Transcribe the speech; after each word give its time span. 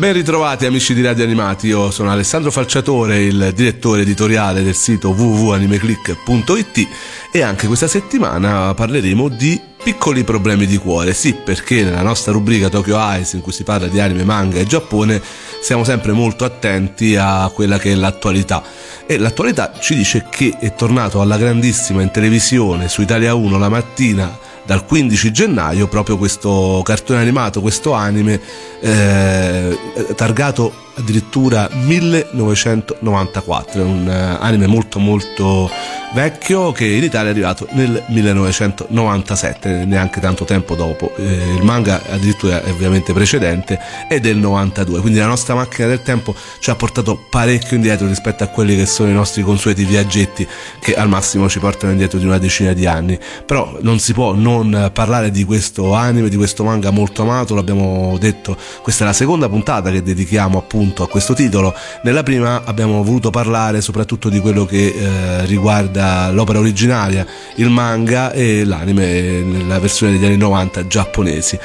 Ben 0.00 0.14
ritrovati 0.14 0.64
amici 0.64 0.94
di 0.94 1.02
Radio 1.02 1.24
Animati, 1.24 1.66
io 1.66 1.90
sono 1.90 2.10
Alessandro 2.10 2.50
Falciatore, 2.50 3.22
il 3.22 3.52
direttore 3.54 4.00
editoriale 4.00 4.62
del 4.62 4.74
sito 4.74 5.10
www.animeclick.it 5.10 6.88
e 7.30 7.42
anche 7.42 7.66
questa 7.66 7.86
settimana 7.86 8.72
parleremo 8.72 9.28
di 9.28 9.60
piccoli 9.84 10.24
problemi 10.24 10.64
di 10.64 10.78
cuore. 10.78 11.12
Sì, 11.12 11.34
perché 11.34 11.84
nella 11.84 12.00
nostra 12.00 12.32
rubrica 12.32 12.70
Tokyo 12.70 12.98
Eyes, 12.98 13.34
in 13.34 13.42
cui 13.42 13.52
si 13.52 13.62
parla 13.62 13.88
di 13.88 14.00
anime, 14.00 14.24
manga 14.24 14.58
e 14.58 14.64
Giappone, 14.64 15.20
siamo 15.60 15.84
sempre 15.84 16.12
molto 16.12 16.46
attenti 16.46 17.16
a 17.16 17.50
quella 17.52 17.78
che 17.78 17.92
è 17.92 17.94
l'attualità. 17.94 18.62
E 19.04 19.18
l'attualità 19.18 19.74
ci 19.80 19.94
dice 19.94 20.24
che 20.30 20.56
è 20.58 20.74
tornato 20.74 21.20
alla 21.20 21.36
grandissima 21.36 22.00
in 22.00 22.10
televisione 22.10 22.88
su 22.88 23.02
Italia 23.02 23.34
1 23.34 23.58
la 23.58 23.68
mattina 23.68 24.48
dal 24.70 24.86
15 24.86 25.32
gennaio 25.32 25.88
proprio 25.88 26.16
questo 26.16 26.80
cartone 26.84 27.18
animato, 27.18 27.60
questo 27.60 27.92
anime 27.92 28.40
eh, 28.80 29.76
targato 30.14 30.72
addirittura 30.94 31.68
1994, 31.72 33.80
è 33.80 33.84
un 33.84 34.06
uh, 34.06 34.36
anime 34.40 34.68
molto 34.68 35.00
molto 35.00 35.68
vecchio 36.12 36.72
che 36.72 36.86
in 36.86 37.04
Italia 37.04 37.28
è 37.28 37.32
arrivato 37.32 37.68
nel 37.72 38.02
1997, 38.08 39.84
neanche 39.84 40.20
tanto 40.20 40.44
tempo 40.44 40.74
dopo. 40.74 41.14
Eh, 41.16 41.54
il 41.54 41.62
manga 41.62 42.02
addirittura 42.10 42.62
è 42.62 42.70
ovviamente 42.70 43.12
precedente 43.12 43.78
è 44.08 44.18
del 44.18 44.36
92, 44.36 45.00
quindi 45.00 45.18
la 45.18 45.26
nostra 45.26 45.54
macchina 45.54 45.86
del 45.86 46.02
tempo 46.02 46.34
ci 46.60 46.70
ha 46.70 46.74
portato 46.74 47.26
parecchio 47.30 47.76
indietro 47.76 48.06
rispetto 48.06 48.42
a 48.42 48.48
quelli 48.48 48.76
che 48.76 48.86
sono 48.86 49.10
i 49.10 49.12
nostri 49.12 49.42
consueti 49.42 49.84
viaggetti 49.84 50.46
che 50.80 50.94
al 50.94 51.08
massimo 51.08 51.48
ci 51.48 51.58
portano 51.58 51.92
indietro 51.92 52.18
di 52.18 52.26
una 52.26 52.38
decina 52.38 52.72
di 52.72 52.86
anni. 52.86 53.18
Però 53.46 53.78
non 53.80 53.98
si 53.98 54.12
può 54.12 54.34
non 54.34 54.90
parlare 54.92 55.30
di 55.30 55.44
questo 55.44 55.92
anime, 55.94 56.28
di 56.28 56.36
questo 56.36 56.64
manga 56.64 56.90
molto 56.90 57.22
amato, 57.22 57.54
l'abbiamo 57.54 58.16
detto, 58.18 58.56
questa 58.82 59.04
è 59.04 59.06
la 59.06 59.12
seconda 59.12 59.48
puntata 59.48 59.90
che 59.90 60.02
dedichiamo 60.02 60.58
appunto 60.58 61.02
a 61.02 61.08
questo 61.08 61.34
titolo. 61.34 61.72
Nella 62.02 62.22
prima 62.22 62.62
abbiamo 62.64 63.02
voluto 63.04 63.30
parlare 63.30 63.80
soprattutto 63.80 64.28
di 64.28 64.40
quello 64.40 64.64
che 64.64 64.86
eh, 64.86 65.46
riguarda 65.46 65.99
l'opera 66.30 66.58
originaria, 66.58 67.26
il 67.56 67.68
manga 67.70 68.32
e 68.32 68.64
l'anime 68.64 69.42
nella 69.42 69.78
versione 69.78 70.12
degli 70.12 70.24
anni 70.24 70.36
90 70.36 70.86
giapponesi 70.86 71.58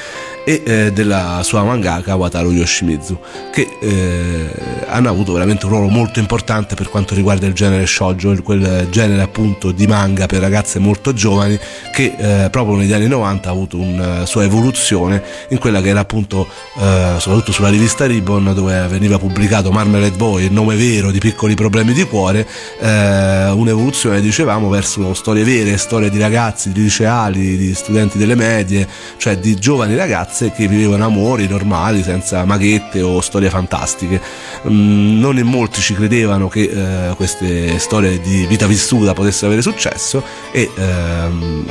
e 0.48 0.62
eh, 0.64 0.92
della 0.92 1.40
sua 1.42 1.64
mangaka 1.64 2.14
Wataru 2.14 2.52
Yoshimizu 2.52 3.18
che 3.50 3.68
eh, 3.80 4.48
hanno 4.86 5.08
avuto 5.08 5.32
veramente 5.32 5.66
un 5.66 5.72
ruolo 5.72 5.88
molto 5.88 6.20
importante 6.20 6.76
per 6.76 6.88
quanto 6.88 7.16
riguarda 7.16 7.46
il 7.46 7.52
genere 7.52 7.84
shoujo 7.84 8.40
quel 8.44 8.86
genere 8.88 9.22
appunto 9.22 9.72
di 9.72 9.88
manga 9.88 10.26
per 10.26 10.38
ragazze 10.38 10.78
molto 10.78 11.12
giovani 11.12 11.58
che 11.92 12.14
eh, 12.16 12.48
proprio 12.50 12.76
negli 12.76 12.92
anni 12.92 13.08
90 13.08 13.48
ha 13.48 13.50
avuto 13.50 13.76
una 13.76 14.24
sua 14.24 14.44
evoluzione 14.44 15.20
in 15.48 15.58
quella 15.58 15.80
che 15.80 15.88
era 15.88 15.98
appunto 15.98 16.46
eh, 16.78 17.16
soprattutto 17.18 17.50
sulla 17.50 17.68
rivista 17.68 18.06
Ribbon 18.06 18.52
dove 18.54 18.86
veniva 18.86 19.18
pubblicato 19.18 19.72
Marmalade 19.72 20.16
Boy 20.16 20.44
il 20.44 20.52
nome 20.52 20.76
vero 20.76 21.10
di 21.10 21.18
piccoli 21.18 21.56
problemi 21.56 21.92
di 21.92 22.04
cuore 22.04 22.46
eh, 22.78 23.48
un'evoluzione 23.50 24.20
dicevamo 24.20 24.68
verso 24.68 25.12
storie 25.12 25.42
vere 25.42 25.76
storie 25.76 26.08
di 26.08 26.20
ragazzi 26.20 26.70
di 26.70 26.82
liceali 26.82 27.56
di 27.56 27.74
studenti 27.74 28.16
delle 28.16 28.36
medie 28.36 28.86
cioè 29.16 29.38
di 29.38 29.56
giovani 29.56 29.96
ragazzi 29.96 30.34
ragazze 30.36 30.52
che 30.52 30.68
vivevano 30.68 31.04
amori 31.04 31.48
normali 31.48 32.02
senza 32.02 32.44
maghette 32.44 33.00
o 33.00 33.20
storie 33.20 33.48
fantastiche. 33.48 34.20
Mm, 34.68 35.18
non 35.18 35.38
in 35.38 35.46
molti 35.46 35.80
ci 35.80 35.94
credevano 35.94 36.48
che 36.48 37.08
eh, 37.10 37.14
queste 37.14 37.78
storie 37.78 38.20
di 38.20 38.46
vita 38.46 38.66
vissuta 38.66 39.14
potessero 39.14 39.46
avere 39.46 39.62
successo 39.62 40.22
e 40.52 40.70
ehm, 40.76 41.64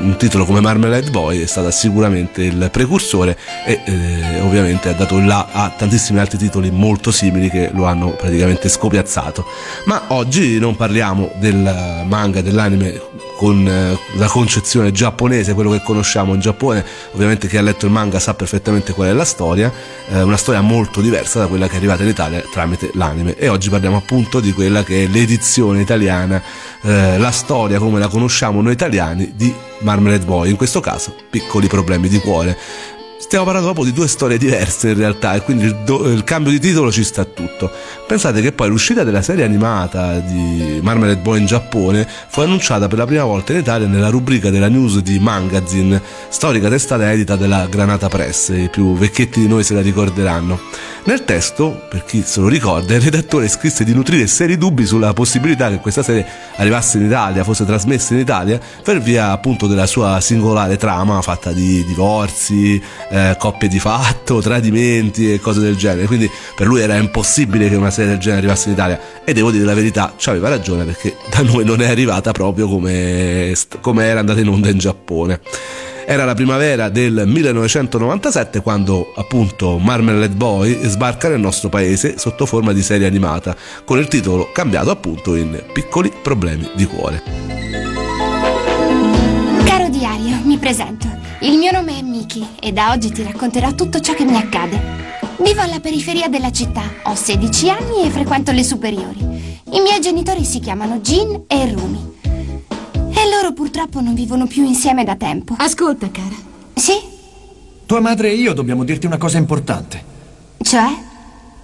un 0.00 0.16
titolo 0.16 0.44
come 0.44 0.60
Marmalade 0.60 1.10
Boy 1.10 1.42
è 1.42 1.46
stato 1.46 1.70
sicuramente 1.70 2.42
il 2.42 2.68
precursore 2.72 3.36
e 3.66 3.80
eh, 3.84 4.40
ovviamente 4.40 4.88
ha 4.88 4.92
dato 4.92 5.18
là 5.20 5.48
a 5.50 5.72
tantissimi 5.76 6.18
altri 6.18 6.38
titoli 6.38 6.70
molto 6.70 7.10
simili 7.10 7.50
che 7.50 7.70
lo 7.72 7.84
hanno 7.84 8.10
praticamente 8.10 8.68
scopiazzato. 8.68 9.44
Ma 9.84 10.04
oggi 10.08 10.58
non 10.58 10.76
parliamo 10.76 11.30
del 11.38 12.04
manga, 12.06 12.40
dell'anime 12.40 13.00
con 13.38 13.68
eh, 13.68 13.96
la 14.16 14.26
concezione 14.26 14.90
giapponese, 14.90 15.54
quello 15.54 15.70
che 15.70 15.80
conosciamo 15.80 16.34
in 16.34 16.40
Giappone, 16.40 16.84
ovviamente 17.12 17.46
chi 17.46 17.56
ha 17.56 17.62
letto 17.62 17.86
il 17.86 17.92
manga 17.92 18.18
sa 18.18 18.34
perfettamente 18.34 18.92
qual 18.92 19.10
è 19.10 19.12
la 19.12 19.24
storia, 19.24 19.72
eh, 20.08 20.22
una 20.22 20.36
storia 20.36 20.60
molto 20.60 21.00
diversa 21.00 21.38
da 21.38 21.46
quella 21.46 21.68
che 21.68 21.74
è 21.74 21.76
arrivata 21.76 22.02
in 22.02 22.08
Italia 22.08 22.42
tramite 22.50 22.90
l'anime. 22.94 23.36
E 23.36 23.46
oggi 23.46 23.70
parliamo 23.70 23.96
appunto 23.96 24.40
di 24.40 24.52
quella 24.52 24.82
che 24.82 25.04
è 25.04 25.06
l'edizione 25.06 25.80
italiana, 25.80 26.42
eh, 26.82 27.16
la 27.16 27.30
storia 27.30 27.78
come 27.78 28.00
la 28.00 28.08
conosciamo 28.08 28.60
noi 28.60 28.72
italiani 28.72 29.30
di 29.36 29.54
Marmalade 29.82 30.24
Boy, 30.24 30.50
in 30.50 30.56
questo 30.56 30.80
caso 30.80 31.14
piccoli 31.30 31.68
problemi 31.68 32.08
di 32.08 32.18
cuore. 32.18 32.58
Stiamo 33.20 33.44
parlando 33.44 33.72
proprio 33.72 33.92
di 33.92 33.98
due 33.98 34.06
storie 34.06 34.38
diverse 34.38 34.90
in 34.90 34.96
realtà 34.96 35.34
e 35.34 35.42
quindi 35.42 35.64
il, 35.64 35.74
do, 35.84 36.08
il, 36.08 36.22
cambio 36.22 36.52
di 36.52 36.60
titolo 36.60 36.92
ci 36.92 37.02
sta 37.02 37.24
tutto. 37.24 37.68
Pensate 38.06 38.40
che 38.40 38.52
poi 38.52 38.68
l'uscita 38.68 39.02
della 39.02 39.22
serie 39.22 39.44
animata 39.44 40.20
di 40.20 40.78
Marmalade 40.80 41.20
Boy 41.20 41.40
in 41.40 41.46
Giappone 41.46 42.06
fu 42.28 42.40
annunciata 42.42 42.86
per 42.86 42.96
la 42.96 43.06
prima 43.06 43.24
volta 43.24 43.52
in 43.52 43.58
Italia 43.58 43.88
nella 43.88 44.08
rubrica 44.08 44.50
della 44.50 44.68
news 44.68 45.00
di 45.00 45.18
Magazine, 45.18 46.00
storica 46.28 46.68
testata 46.68 47.10
edita 47.10 47.34
della 47.34 47.66
Granata 47.66 48.08
Press, 48.08 48.50
i 48.50 48.68
più 48.70 48.94
vecchietti 48.94 49.40
di 49.40 49.48
noi 49.48 49.64
se 49.64 49.74
la 49.74 49.82
ricorderanno. 49.82 50.60
Nel 51.04 51.24
testo, 51.24 51.86
per 51.88 52.04
chi 52.04 52.22
se 52.22 52.38
lo 52.40 52.48
ricorda, 52.48 52.94
il 52.94 53.00
redattore 53.00 53.48
scrisse 53.48 53.82
di 53.82 53.94
nutrire 53.94 54.26
seri 54.26 54.58
dubbi 54.58 54.84
sulla 54.84 55.14
possibilità 55.14 55.70
che 55.70 55.78
questa 55.78 56.02
serie 56.02 56.26
arrivasse 56.56 56.98
in 56.98 57.06
Italia, 57.06 57.44
fosse 57.44 57.64
trasmessa 57.64 58.12
in 58.12 58.20
Italia, 58.20 58.60
per 58.82 59.00
via 59.00 59.32
appunto 59.32 59.66
della 59.66 59.86
sua 59.86 60.20
singolare 60.20 60.76
trama 60.76 61.22
fatta 61.22 61.50
di 61.50 61.82
divorzi, 61.84 62.80
eh, 63.10 63.36
coppie 63.38 63.68
di 63.68 63.78
fatto, 63.78 64.40
tradimenti 64.40 65.32
e 65.32 65.40
cose 65.40 65.60
del 65.60 65.76
genere. 65.76 66.06
Quindi 66.06 66.30
per 66.54 66.66
lui 66.66 66.80
era 66.80 66.96
impossibile 66.96 67.68
che 67.68 67.76
una 67.76 67.90
serie 67.90 68.10
del 68.10 68.18
genere 68.18 68.40
arrivasse 68.40 68.68
in 68.68 68.74
Italia. 68.74 69.00
E 69.24 69.32
devo 69.32 69.50
dire 69.50 69.64
la 69.64 69.74
verità, 69.74 70.14
ci 70.16 70.28
aveva 70.28 70.48
ragione 70.48 70.84
perché 70.84 71.16
da 71.30 71.42
noi 71.42 71.64
non 71.64 71.80
è 71.80 71.88
arrivata 71.88 72.32
proprio 72.32 72.68
come, 72.68 73.54
come 73.80 74.04
era 74.04 74.20
andata 74.20 74.40
in 74.40 74.48
onda 74.48 74.68
in 74.68 74.78
Giappone. 74.78 75.40
Era 76.10 76.24
la 76.24 76.34
primavera 76.34 76.88
del 76.88 77.24
1997 77.26 78.62
quando 78.62 79.12
appunto 79.14 79.76
Marmalade 79.76 80.34
Boy 80.34 80.88
sbarca 80.88 81.28
nel 81.28 81.38
nostro 81.38 81.68
paese 81.68 82.16
sotto 82.16 82.46
forma 82.46 82.72
di 82.72 82.80
serie 82.82 83.06
animata, 83.06 83.54
con 83.84 83.98
il 83.98 84.08
titolo 84.08 84.50
cambiato 84.50 84.90
appunto 84.90 85.34
in 85.34 85.62
Piccoli 85.70 86.10
problemi 86.22 86.70
di 86.74 86.86
cuore. 86.86 87.22
Caro 89.66 89.88
diario, 89.90 90.38
mi 90.44 90.56
presento. 90.56 91.27
Il 91.40 91.56
mio 91.56 91.70
nome 91.70 91.96
è 91.96 92.02
Miki 92.02 92.44
e 92.58 92.72
da 92.72 92.90
oggi 92.90 93.12
ti 93.12 93.22
racconterò 93.22 93.72
tutto 93.72 94.00
ciò 94.00 94.12
che 94.12 94.24
mi 94.24 94.36
accade. 94.36 94.80
Vivo 95.40 95.60
alla 95.60 95.78
periferia 95.78 96.26
della 96.26 96.50
città, 96.50 96.82
ho 97.04 97.14
16 97.14 97.70
anni 97.70 98.02
e 98.02 98.10
frequento 98.10 98.50
le 98.50 98.64
superiori. 98.64 99.20
I 99.70 99.80
miei 99.80 100.00
genitori 100.00 100.42
si 100.44 100.58
chiamano 100.58 100.98
Jin 100.98 101.44
e 101.46 101.72
Rumi. 101.72 102.16
E 102.22 103.30
loro 103.30 103.52
purtroppo 103.52 104.00
non 104.00 104.14
vivono 104.14 104.48
più 104.48 104.64
insieme 104.64 105.04
da 105.04 105.14
tempo. 105.14 105.54
Ascolta, 105.56 106.10
cara. 106.10 106.34
Sì? 106.74 106.98
Tua 107.86 108.00
madre 108.00 108.30
e 108.30 108.34
io 108.34 108.52
dobbiamo 108.52 108.82
dirti 108.82 109.06
una 109.06 109.16
cosa 109.16 109.38
importante. 109.38 110.02
Cioè? 110.60 110.88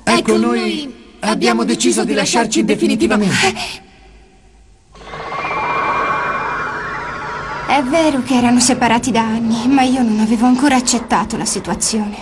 Ecco, 0.05 0.19
ecco 0.19 0.37
noi, 0.37 0.61
noi 0.61 0.95
abbiamo 1.21 1.65
deciso 1.65 2.05
di 2.05 2.15
lasciarci 2.15 2.65
definitivamente. 2.65 3.83
È 7.75 7.83
vero 7.83 8.23
che 8.23 8.37
erano 8.37 8.61
separati 8.61 9.11
da 9.11 9.23
anni, 9.23 9.67
ma 9.67 9.83
io 9.83 10.01
non 10.01 10.21
avevo 10.21 10.47
ancora 10.47 10.77
accettato 10.77 11.37
la 11.37 11.45
situazione. 11.45 12.15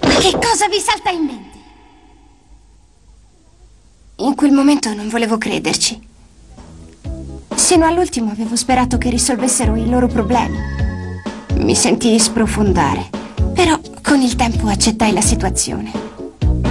Che 0.00 0.32
cosa 0.32 0.66
vi 0.68 0.80
salta 0.80 1.10
in 1.10 1.22
mente? 1.22 1.58
In 4.16 4.34
quel 4.34 4.50
momento 4.50 4.92
non 4.92 5.08
volevo 5.08 5.38
crederci. 5.38 6.04
Sino 7.54 7.86
all'ultimo 7.86 8.32
avevo 8.32 8.56
sperato 8.56 8.98
che 8.98 9.10
risolvessero 9.10 9.76
i 9.76 9.88
loro 9.88 10.08
problemi. 10.08 10.58
Mi 11.58 11.76
sentii 11.76 12.18
sprofondare, 12.18 13.10
però 13.54 13.78
con 14.02 14.22
il 14.22 14.34
tempo 14.34 14.66
accettai 14.66 15.12
la 15.12 15.22
situazione. 15.22 15.92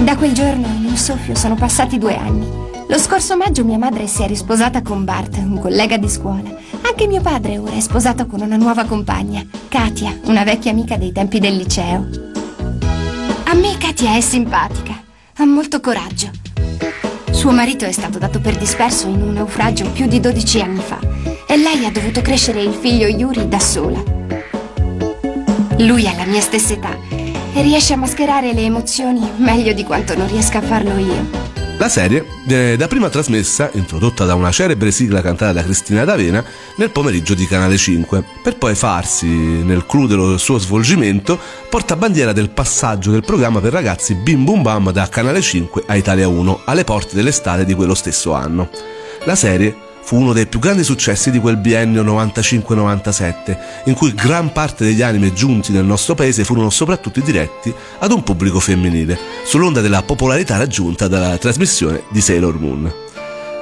Da 0.03 0.17
quel 0.17 0.33
giorno 0.33 0.67
in 0.67 0.87
un 0.87 0.97
soffio 0.97 1.35
sono 1.35 1.55
passati 1.55 1.97
due 1.97 2.17
anni. 2.17 2.51
Lo 2.89 2.97
scorso 2.97 3.37
maggio 3.37 3.63
mia 3.63 3.77
madre 3.77 4.07
si 4.07 4.23
è 4.23 4.27
risposata 4.27 4.81
con 4.81 5.05
Bart, 5.05 5.37
un 5.37 5.57
collega 5.57 5.95
di 5.95 6.09
scuola. 6.09 6.53
Anche 6.85 7.07
mio 7.07 7.21
padre 7.21 7.57
ora 7.57 7.73
è 7.73 7.79
sposato 7.79 8.25
con 8.25 8.41
una 8.41 8.57
nuova 8.57 8.85
compagna, 8.85 9.45
Katia, 9.67 10.19
una 10.25 10.43
vecchia 10.43 10.71
amica 10.71 10.97
dei 10.97 11.11
tempi 11.11 11.39
del 11.39 11.55
liceo. 11.55 12.07
A 13.45 13.53
me 13.55 13.77
Katia 13.77 14.15
è 14.15 14.21
simpatica, 14.21 15.01
ha 15.37 15.45
molto 15.45 15.79
coraggio 15.79 16.43
suo 17.43 17.51
marito 17.51 17.83
è 17.83 17.91
stato 17.91 18.19
dato 18.19 18.39
per 18.39 18.55
disperso 18.55 19.09
in 19.09 19.21
un 19.21 19.33
naufragio 19.33 19.89
più 19.91 20.07
di 20.07 20.21
12 20.21 20.61
anni 20.61 20.79
fa 20.79 20.97
e 21.45 21.57
lei 21.57 21.85
ha 21.85 21.91
dovuto 21.91 22.21
crescere 22.21 22.61
il 22.61 22.71
figlio 22.71 23.05
Yuri 23.05 23.49
da 23.49 23.59
sola. 23.59 24.01
Lui 25.79 26.07
ha 26.07 26.15
la 26.15 26.23
mia 26.23 26.39
stessa 26.39 26.71
età 26.71 26.97
e 27.11 27.61
riesce 27.61 27.91
a 27.91 27.97
mascherare 27.97 28.53
le 28.53 28.61
emozioni 28.61 29.29
meglio 29.35 29.73
di 29.73 29.83
quanto 29.83 30.15
non 30.15 30.29
riesca 30.29 30.59
a 30.59 30.61
farlo 30.61 30.97
io. 30.97 31.52
La 31.83 31.89
serie 31.89 32.25
viene 32.45 32.77
dapprima 32.77 33.09
trasmessa, 33.09 33.69
introdotta 33.73 34.23
da 34.23 34.35
una 34.35 34.51
celebre 34.51 34.89
sigla 34.89 35.19
cantata 35.19 35.51
da 35.51 35.63
Cristina 35.63 36.05
D'Avena, 36.05 36.41
nel 36.77 36.91
pomeriggio 36.91 37.33
di 37.33 37.45
Canale 37.45 37.75
5, 37.75 38.23
per 38.41 38.55
poi 38.55 38.73
farsi, 38.73 39.27
nel 39.27 39.85
clou 39.85 40.07
del 40.07 40.39
suo 40.39 40.57
svolgimento, 40.59 41.37
portabandiera 41.69 42.31
del 42.31 42.51
passaggio 42.51 43.11
del 43.11 43.25
programma 43.25 43.59
per 43.59 43.73
ragazzi 43.73 44.13
Bim 44.13 44.45
Bum 44.45 44.61
Bam 44.61 44.91
da 44.93 45.09
Canale 45.09 45.41
5 45.41 45.83
a 45.87 45.95
Italia 45.95 46.29
1, 46.29 46.61
alle 46.63 46.85
porte 46.85 47.15
dell'estate 47.15 47.65
di 47.65 47.73
quello 47.73 47.95
stesso 47.95 48.31
anno. 48.31 48.69
La 49.25 49.35
serie 49.35 49.82
fu 50.03 50.17
uno 50.17 50.33
dei 50.33 50.47
più 50.47 50.59
grandi 50.59 50.83
successi 50.83 51.31
di 51.31 51.39
quel 51.39 51.57
biennio 51.57 52.03
95-97, 52.03 53.57
in 53.85 53.93
cui 53.93 54.13
gran 54.13 54.51
parte 54.51 54.83
degli 54.83 55.01
anime 55.01 55.33
giunti 55.33 55.71
nel 55.71 55.85
nostro 55.85 56.13
paese 56.13 56.43
furono 56.43 56.69
soprattutto 56.69 57.21
diretti 57.21 57.73
ad 57.99 58.11
un 58.11 58.21
pubblico 58.21 58.59
femminile, 58.59 59.17
sull'onda 59.45 59.81
della 59.81 60.03
popolarità 60.03 60.57
raggiunta 60.57 61.07
dalla 61.07 61.37
trasmissione 61.37 62.03
di 62.09 62.21
Sailor 62.21 62.59
Moon. 62.59 62.93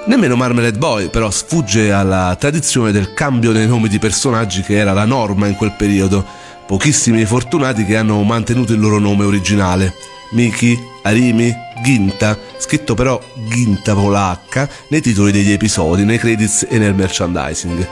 Nemmeno 0.03 0.35
Marmalade 0.35 0.79
Boy 0.79 1.09
però 1.09 1.29
sfugge 1.29 1.91
alla 1.91 2.35
tradizione 2.39 2.91
del 2.91 3.13
cambio 3.13 3.51
nei 3.51 3.67
nomi 3.67 3.87
di 3.87 3.99
personaggi 3.99 4.63
che 4.63 4.77
era 4.77 4.93
la 4.93 5.05
norma 5.05 5.45
in 5.45 5.55
quel 5.55 5.75
periodo, 5.77 6.25
pochissimi 6.65 7.23
fortunati 7.23 7.85
che 7.85 7.97
hanno 7.97 8.21
mantenuto 8.23 8.73
il 8.73 8.79
loro 8.79 8.97
nome 8.97 9.25
originale. 9.25 9.93
Miki, 10.31 10.79
Arimi, 11.03 11.53
Ginta, 11.83 12.37
scritto 12.57 12.93
però 12.93 13.21
Ginta 13.47 13.93
polacca 13.93 14.69
nei 14.89 15.01
titoli 15.01 15.31
degli 15.31 15.51
episodi, 15.51 16.03
nei 16.03 16.17
credits 16.17 16.65
e 16.69 16.77
nel 16.77 16.93
merchandising. 16.93 17.87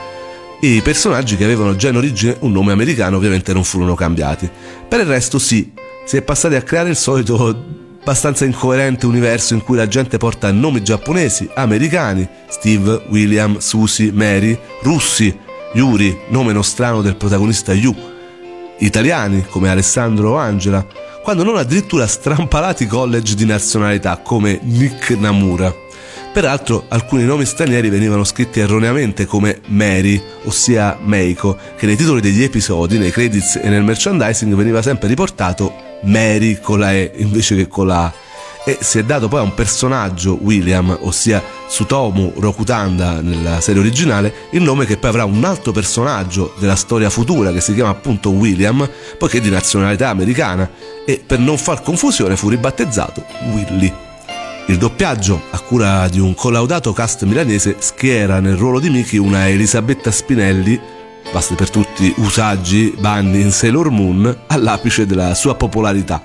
I 0.60 0.82
personaggi 0.82 1.36
che 1.36 1.44
avevano 1.44 1.74
già 1.74 1.88
in 1.88 1.96
origine 1.96 2.36
un 2.40 2.52
nome 2.52 2.72
americano 2.72 3.16
ovviamente 3.16 3.52
non 3.52 3.64
furono 3.64 3.94
cambiati. 3.94 4.48
Per 4.88 5.00
il 5.00 5.06
resto 5.06 5.38
sì, 5.38 5.72
si 6.04 6.16
è 6.16 6.22
passati 6.22 6.54
a 6.54 6.62
creare 6.62 6.90
il 6.90 6.96
solito 6.96 7.78
abbastanza 8.00 8.44
incoerente 8.44 9.06
universo 9.06 9.54
in 9.54 9.62
cui 9.62 9.76
la 9.76 9.88
gente 9.88 10.18
porta 10.18 10.50
nomi 10.50 10.82
giapponesi, 10.82 11.48
americani, 11.54 12.28
Steve, 12.48 13.04
William, 13.08 13.58
Susie, 13.58 14.12
Mary, 14.12 14.58
russi, 14.82 15.34
Yuri, 15.74 16.18
nome 16.28 16.52
nostrano 16.52 17.00
del 17.00 17.16
protagonista 17.16 17.72
Yu, 17.72 17.94
italiani 18.78 19.46
come 19.48 19.68
Alessandro 19.68 20.30
o 20.30 20.36
Angela, 20.36 20.84
quando 21.22 21.44
non 21.44 21.56
addirittura 21.56 22.06
strampalati 22.06 22.86
college 22.86 23.34
di 23.34 23.44
nazionalità 23.44 24.18
come 24.18 24.58
Nick 24.62 25.10
Namura. 25.10 25.72
Peraltro 26.32 26.84
alcuni 26.88 27.24
nomi 27.24 27.44
stranieri 27.44 27.88
venivano 27.88 28.22
scritti 28.22 28.60
erroneamente 28.60 29.26
come 29.26 29.60
Mary, 29.66 30.22
ossia 30.44 30.96
Meiko, 31.02 31.58
che 31.76 31.86
nei 31.86 31.96
titoli 31.96 32.20
degli 32.20 32.42
episodi, 32.42 32.98
nei 32.98 33.10
credits 33.10 33.56
e 33.56 33.68
nel 33.68 33.82
merchandising 33.82 34.54
veniva 34.54 34.80
sempre 34.80 35.08
riportato 35.08 35.74
Mary 36.02 36.60
con 36.60 36.78
la 36.78 36.92
E 36.92 37.12
invece 37.16 37.56
che 37.56 37.66
con 37.66 37.88
la 37.88 38.04
A 38.04 38.12
e 38.70 38.78
si 38.80 39.00
è 39.00 39.04
dato 39.04 39.26
poi 39.26 39.40
a 39.40 39.42
un 39.42 39.54
personaggio, 39.54 40.38
William, 40.40 40.96
ossia 41.00 41.42
Sutomu 41.66 42.34
Rokutanda 42.36 43.20
nella 43.20 43.60
serie 43.60 43.80
originale, 43.80 44.32
il 44.50 44.62
nome 44.62 44.86
che 44.86 44.96
poi 44.96 45.10
avrà 45.10 45.24
un 45.24 45.42
altro 45.42 45.72
personaggio 45.72 46.54
della 46.60 46.76
storia 46.76 47.10
futura 47.10 47.50
che 47.50 47.60
si 47.60 47.74
chiama 47.74 47.90
appunto 47.90 48.30
William, 48.30 48.88
poiché 49.18 49.40
di 49.40 49.50
nazionalità 49.50 50.10
americana 50.10 50.70
e 51.04 51.20
per 51.24 51.40
non 51.40 51.58
far 51.58 51.82
confusione 51.82 52.36
fu 52.36 52.48
ribattezzato 52.48 53.24
Willy. 53.52 53.92
Il 54.66 54.78
doppiaggio, 54.78 55.42
a 55.50 55.58
cura 55.58 56.06
di 56.06 56.20
un 56.20 56.34
collaudato 56.34 56.92
cast 56.92 57.24
milanese, 57.24 57.74
schiera 57.80 58.38
nel 58.38 58.54
ruolo 58.54 58.78
di 58.78 58.88
Miki 58.88 59.16
una 59.16 59.48
Elisabetta 59.48 60.12
Spinelli, 60.12 60.78
basta 61.32 61.56
per 61.56 61.70
tutti 61.70 62.14
usaggi, 62.18 62.94
banni 62.96 63.40
in 63.40 63.50
Sailor 63.50 63.90
Moon, 63.90 64.42
all'apice 64.46 65.06
della 65.06 65.34
sua 65.34 65.56
popolarità 65.56 66.22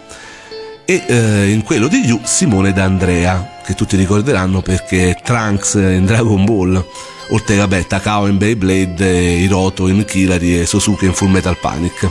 e 0.86 1.04
eh, 1.08 1.50
in 1.50 1.64
quello 1.64 1.88
di 1.88 1.98
Yu 2.06 2.22
Simone 2.24 2.72
D'Andrea, 2.72 3.60
che 3.66 3.74
tutti 3.74 3.98
ricorderanno 3.98 4.62
perché 4.62 5.10
è 5.10 5.22
Trunks 5.22 5.74
in 5.74 6.06
Dragon 6.06 6.46
Ball, 6.46 6.86
oltre 7.30 7.56
vabbè, 7.56 7.88
Takao 7.88 8.28
in 8.28 8.38
Beyblade, 8.38 9.10
Hiroto 9.10 9.88
in 9.88 10.06
Killary 10.06 10.60
e 10.60 10.66
Sosuke 10.66 11.06
in 11.06 11.14
Full 11.14 11.30
Metal 11.30 11.58
Panic. 11.58 12.10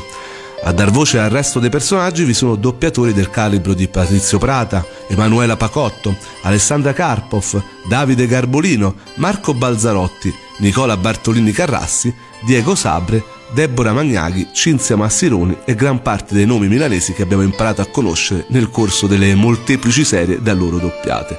A 0.65 0.73
dar 0.73 0.91
voce 0.91 1.19
al 1.19 1.31
resto 1.31 1.61
dei 1.61 1.69
personaggi 1.69 2.25
vi 2.25 2.33
sono 2.33 2.57
doppiatori 2.57 3.13
del 3.13 3.31
calibro 3.31 3.75
di 3.75 3.87
Patrizio 3.87 4.39
Prata, 4.39 4.85
Emanuela 5.09 5.57
Pacotto, 5.57 6.17
Alessandra 6.43 6.93
Karpov, 6.93 7.63
Davide 7.87 8.27
Garbolino, 8.27 8.95
Marco 9.17 9.55
Balzarotti, 9.55 10.35
Nicola 10.59 10.97
Bartolini 10.97 11.53
Carrassi, 11.53 12.13
Diego 12.41 12.75
Sabre 12.75 13.23
Deborah 13.55 13.93
Magnaghi, 13.93 14.49
Cinzia 14.51 14.97
Massironi 14.97 15.59
e 15.65 15.77
gran 15.77 16.03
parte 16.03 16.35
dei 16.35 16.45
nomi 16.45 16.67
milanesi 16.67 17.13
che 17.13 17.23
abbiamo 17.23 17.45
imparato 17.45 17.81
a 17.81 17.87
conoscere 17.87 18.47
nel 18.49 18.69
corso 18.69 19.07
delle 19.07 19.35
molteplici 19.37 20.05
serie 20.05 20.43
da 20.43 20.53
loro 20.53 20.79
doppiate. 20.79 21.39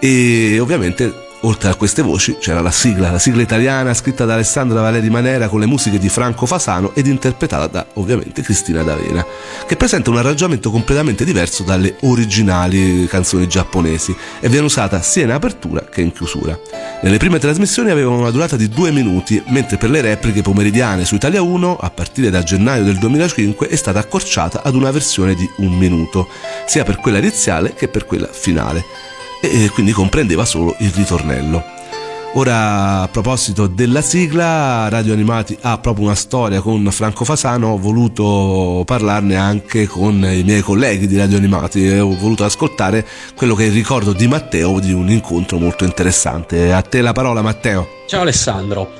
E 0.00 0.58
ovviamente 0.58 1.28
Oltre 1.44 1.70
a 1.70 1.74
queste 1.74 2.02
voci 2.02 2.36
c'era 2.38 2.60
la 2.60 2.70
sigla, 2.70 3.10
la 3.10 3.18
sigla 3.18 3.40
italiana 3.40 3.94
scritta 3.94 4.26
da 4.26 4.34
Alessandra 4.34 4.82
Valeri 4.82 5.08
Manera 5.08 5.48
con 5.48 5.58
le 5.58 5.64
musiche 5.64 5.98
di 5.98 6.10
Franco 6.10 6.44
Fasano 6.44 6.92
ed 6.94 7.06
interpretata 7.06 7.66
da 7.66 7.86
ovviamente 7.94 8.42
Cristina 8.42 8.82
D'Avena, 8.82 9.24
che 9.66 9.74
presenta 9.74 10.10
un 10.10 10.18
arrangiamento 10.18 10.70
completamente 10.70 11.24
diverso 11.24 11.62
dalle 11.62 11.96
originali 12.00 13.06
canzoni 13.06 13.48
giapponesi 13.48 14.14
e 14.38 14.50
viene 14.50 14.66
usata 14.66 15.00
sia 15.00 15.24
in 15.24 15.30
apertura 15.30 15.82
che 15.86 16.02
in 16.02 16.12
chiusura. 16.12 16.58
Nelle 17.00 17.16
prime 17.16 17.38
trasmissioni 17.38 17.90
avevano 17.90 18.18
una 18.18 18.30
durata 18.30 18.56
di 18.56 18.68
due 18.68 18.90
minuti, 18.90 19.42
mentre 19.46 19.78
per 19.78 19.88
le 19.88 20.02
repliche 20.02 20.42
pomeridiane 20.42 21.06
su 21.06 21.14
Italia 21.14 21.40
1, 21.40 21.78
a 21.80 21.88
partire 21.88 22.28
da 22.28 22.42
gennaio 22.42 22.84
del 22.84 22.98
2005, 22.98 23.66
è 23.66 23.76
stata 23.76 23.98
accorciata 23.98 24.62
ad 24.62 24.74
una 24.74 24.90
versione 24.90 25.34
di 25.34 25.48
un 25.56 25.72
minuto, 25.72 26.28
sia 26.66 26.84
per 26.84 26.98
quella 26.98 27.16
iniziale 27.16 27.72
che 27.72 27.88
per 27.88 28.04
quella 28.04 28.28
finale 28.30 29.08
e 29.40 29.70
quindi 29.70 29.92
comprendeva 29.92 30.44
solo 30.44 30.74
il 30.78 30.90
ritornello. 30.90 31.78
Ora, 32.34 33.02
a 33.02 33.08
proposito 33.08 33.66
della 33.66 34.02
sigla, 34.02 34.88
Radio 34.88 35.12
Animati 35.14 35.58
ha 35.62 35.78
proprio 35.78 36.04
una 36.04 36.14
storia 36.14 36.60
con 36.60 36.88
Franco 36.92 37.24
Fasano, 37.24 37.70
ho 37.70 37.78
voluto 37.78 38.84
parlarne 38.86 39.34
anche 39.34 39.88
con 39.88 40.24
i 40.24 40.44
miei 40.44 40.60
colleghi 40.60 41.08
di 41.08 41.16
Radio 41.16 41.38
Animati 41.38 41.88
ho 41.88 42.16
voluto 42.16 42.44
ascoltare 42.44 43.04
quello 43.34 43.56
che 43.56 43.68
ricordo 43.68 44.12
di 44.12 44.28
Matteo 44.28 44.78
di 44.78 44.92
un 44.92 45.10
incontro 45.10 45.58
molto 45.58 45.82
interessante. 45.84 46.72
A 46.72 46.82
te 46.82 47.00
la 47.00 47.12
parola 47.12 47.42
Matteo. 47.42 47.88
Ciao 48.06 48.20
Alessandro. 48.20 48.99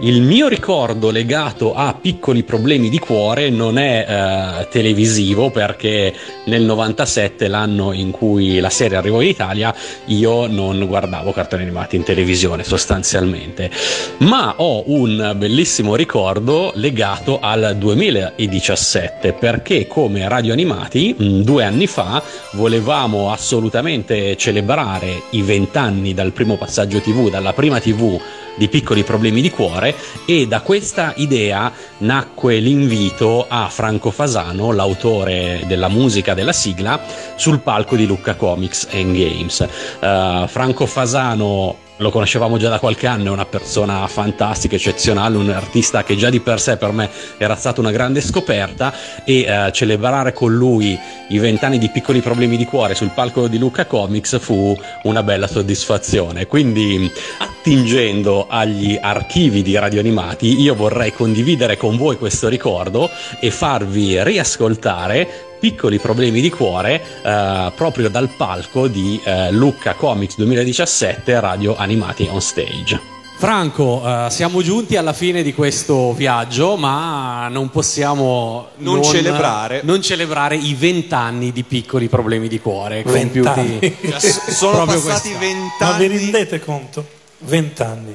Il 0.00 0.20
mio 0.20 0.46
ricordo 0.46 1.10
legato 1.10 1.72
a 1.72 1.96
piccoli 1.98 2.42
problemi 2.42 2.90
di 2.90 2.98
cuore 2.98 3.48
non 3.48 3.78
è 3.78 4.04
eh, 4.06 4.68
televisivo 4.68 5.48
perché 5.48 6.12
nel 6.44 6.64
97, 6.64 7.48
l'anno 7.48 7.94
in 7.94 8.10
cui 8.10 8.60
la 8.60 8.68
serie 8.68 8.98
arrivò 8.98 9.22
in 9.22 9.28
Italia, 9.28 9.74
io 10.06 10.48
non 10.48 10.84
guardavo 10.86 11.32
cartoni 11.32 11.62
animati 11.62 11.96
in 11.96 12.02
televisione 12.02 12.62
sostanzialmente, 12.62 13.70
ma 14.18 14.56
ho 14.58 14.82
un 14.88 15.32
bellissimo 15.34 15.96
ricordo 15.96 16.72
legato 16.74 17.40
al 17.40 17.76
2017 17.78 19.32
perché 19.32 19.86
come 19.86 20.28
Radio 20.28 20.52
Animati 20.52 21.16
mm, 21.18 21.40
due 21.40 21.64
anni 21.64 21.86
fa 21.86 22.22
volevamo 22.52 23.32
assolutamente 23.32 24.36
celebrare 24.36 25.22
i 25.30 25.40
vent'anni 25.40 26.12
dal 26.12 26.32
primo 26.32 26.58
passaggio 26.58 27.00
TV, 27.00 27.30
dalla 27.30 27.54
prima 27.54 27.80
TV 27.80 28.20
di 28.56 28.68
piccoli 28.68 29.04
problemi 29.04 29.40
di 29.40 29.50
cuore 29.50 29.94
e 30.24 30.46
da 30.46 30.60
questa 30.60 31.12
idea 31.16 31.72
nacque 31.98 32.58
l'invito 32.58 33.46
a 33.48 33.68
Franco 33.68 34.10
Fasano, 34.10 34.72
l'autore 34.72 35.62
della 35.66 35.88
musica 35.88 36.34
della 36.34 36.52
sigla, 36.52 37.00
sul 37.36 37.60
palco 37.60 37.96
di 37.96 38.06
Lucca 38.06 38.34
Comics 38.34 38.88
and 38.92 39.14
Games. 39.14 39.66
Uh, 40.00 40.46
Franco 40.46 40.86
Fasano 40.86 41.84
lo 41.98 42.10
conoscevamo 42.10 42.58
già 42.58 42.68
da 42.68 42.78
qualche 42.78 43.06
anno, 43.06 43.26
è 43.26 43.30
una 43.30 43.46
persona 43.46 44.06
fantastica, 44.06 44.76
eccezionale, 44.76 45.36
un 45.36 45.50
artista 45.50 46.04
che 46.04 46.16
già 46.16 46.28
di 46.28 46.40
per 46.40 46.60
sé 46.60 46.76
per 46.76 46.92
me 46.92 47.08
era 47.38 47.56
stata 47.56 47.80
una 47.80 47.90
grande 47.90 48.20
scoperta 48.20 48.92
e 49.24 49.40
eh, 49.40 49.72
celebrare 49.72 50.32
con 50.32 50.54
lui 50.54 50.98
i 51.28 51.38
vent'anni 51.38 51.78
di 51.78 51.88
piccoli 51.88 52.20
problemi 52.20 52.56
di 52.56 52.64
cuore 52.64 52.94
sul 52.94 53.10
palco 53.14 53.48
di 53.48 53.58
Luca 53.58 53.86
Comics 53.86 54.38
fu 54.38 54.78
una 55.04 55.22
bella 55.22 55.46
soddisfazione. 55.46 56.46
Quindi 56.46 57.10
attingendo 57.38 58.46
agli 58.48 58.98
archivi 59.00 59.62
di 59.62 59.76
Radio 59.76 60.00
Animati 60.00 60.60
io 60.60 60.74
vorrei 60.74 61.12
condividere 61.12 61.76
con 61.76 61.96
voi 61.96 62.16
questo 62.16 62.48
ricordo 62.48 63.10
e 63.40 63.50
farvi 63.50 64.22
riascoltare 64.22 65.55
piccoli 65.66 65.98
problemi 65.98 66.40
di 66.40 66.48
cuore 66.48 67.02
eh, 67.24 67.72
proprio 67.74 68.08
dal 68.08 68.28
palco 68.28 68.86
di 68.86 69.20
eh, 69.24 69.50
Lucca 69.50 69.94
Comics 69.94 70.36
2017 70.36 71.40
Radio 71.40 71.74
Animati 71.74 72.28
on 72.30 72.40
Stage. 72.40 73.14
Franco, 73.36 74.00
uh, 74.00 74.30
siamo 74.30 74.62
giunti 74.62 74.96
alla 74.96 75.12
fine 75.12 75.42
di 75.42 75.52
questo 75.52 76.14
viaggio, 76.14 76.76
ma 76.76 77.48
non 77.48 77.68
possiamo 77.68 78.68
non, 78.76 78.94
non 78.94 79.04
celebrare. 79.04 79.80
non 79.82 80.00
celebrare 80.00 80.56
i 80.56 80.72
vent'anni 80.72 81.52
di 81.52 81.62
piccoli 81.64 82.08
problemi 82.08 82.48
di 82.48 82.60
cuore 82.60 83.02
compiuti. 83.02 83.96
Cioè, 84.08 84.20
sono 84.20 84.86
passati 84.86 85.32
vent'anni. 85.32 85.70
Ma 85.80 85.92
vi 85.98 86.06
rendete 86.06 86.60
conto? 86.60 87.06
Vent'anni. 87.40 88.14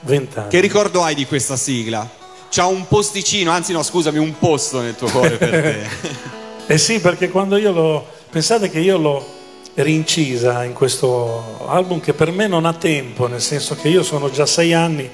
Vent'anni. 0.00 0.50
Che 0.50 0.60
ricordo 0.60 1.02
hai 1.02 1.14
di 1.14 1.26
questa 1.26 1.56
sigla? 1.56 2.25
C'ha 2.56 2.64
un 2.64 2.88
posticino, 2.88 3.50
anzi 3.50 3.72
no, 3.72 3.82
scusami, 3.82 4.16
un 4.16 4.38
posto 4.38 4.80
nel 4.80 4.96
tuo 4.96 5.10
cuore 5.10 5.36
per 5.36 5.50
te. 5.50 5.88
eh 6.72 6.78
sì, 6.78 7.00
perché 7.00 7.28
quando 7.28 7.58
io 7.58 7.70
l'ho... 7.70 8.06
Pensate 8.30 8.70
che 8.70 8.78
io 8.78 8.96
l'ho, 8.96 9.34
rincisa 9.74 10.64
in 10.64 10.72
questo 10.72 11.66
album 11.68 12.00
che 12.00 12.14
per 12.14 12.30
me 12.30 12.46
non 12.46 12.64
ha 12.64 12.72
tempo, 12.72 13.26
nel 13.26 13.42
senso 13.42 13.76
che 13.76 13.88
io 13.88 14.02
sono 14.02 14.30
già 14.30 14.46
sei 14.46 14.72
anni 14.72 15.10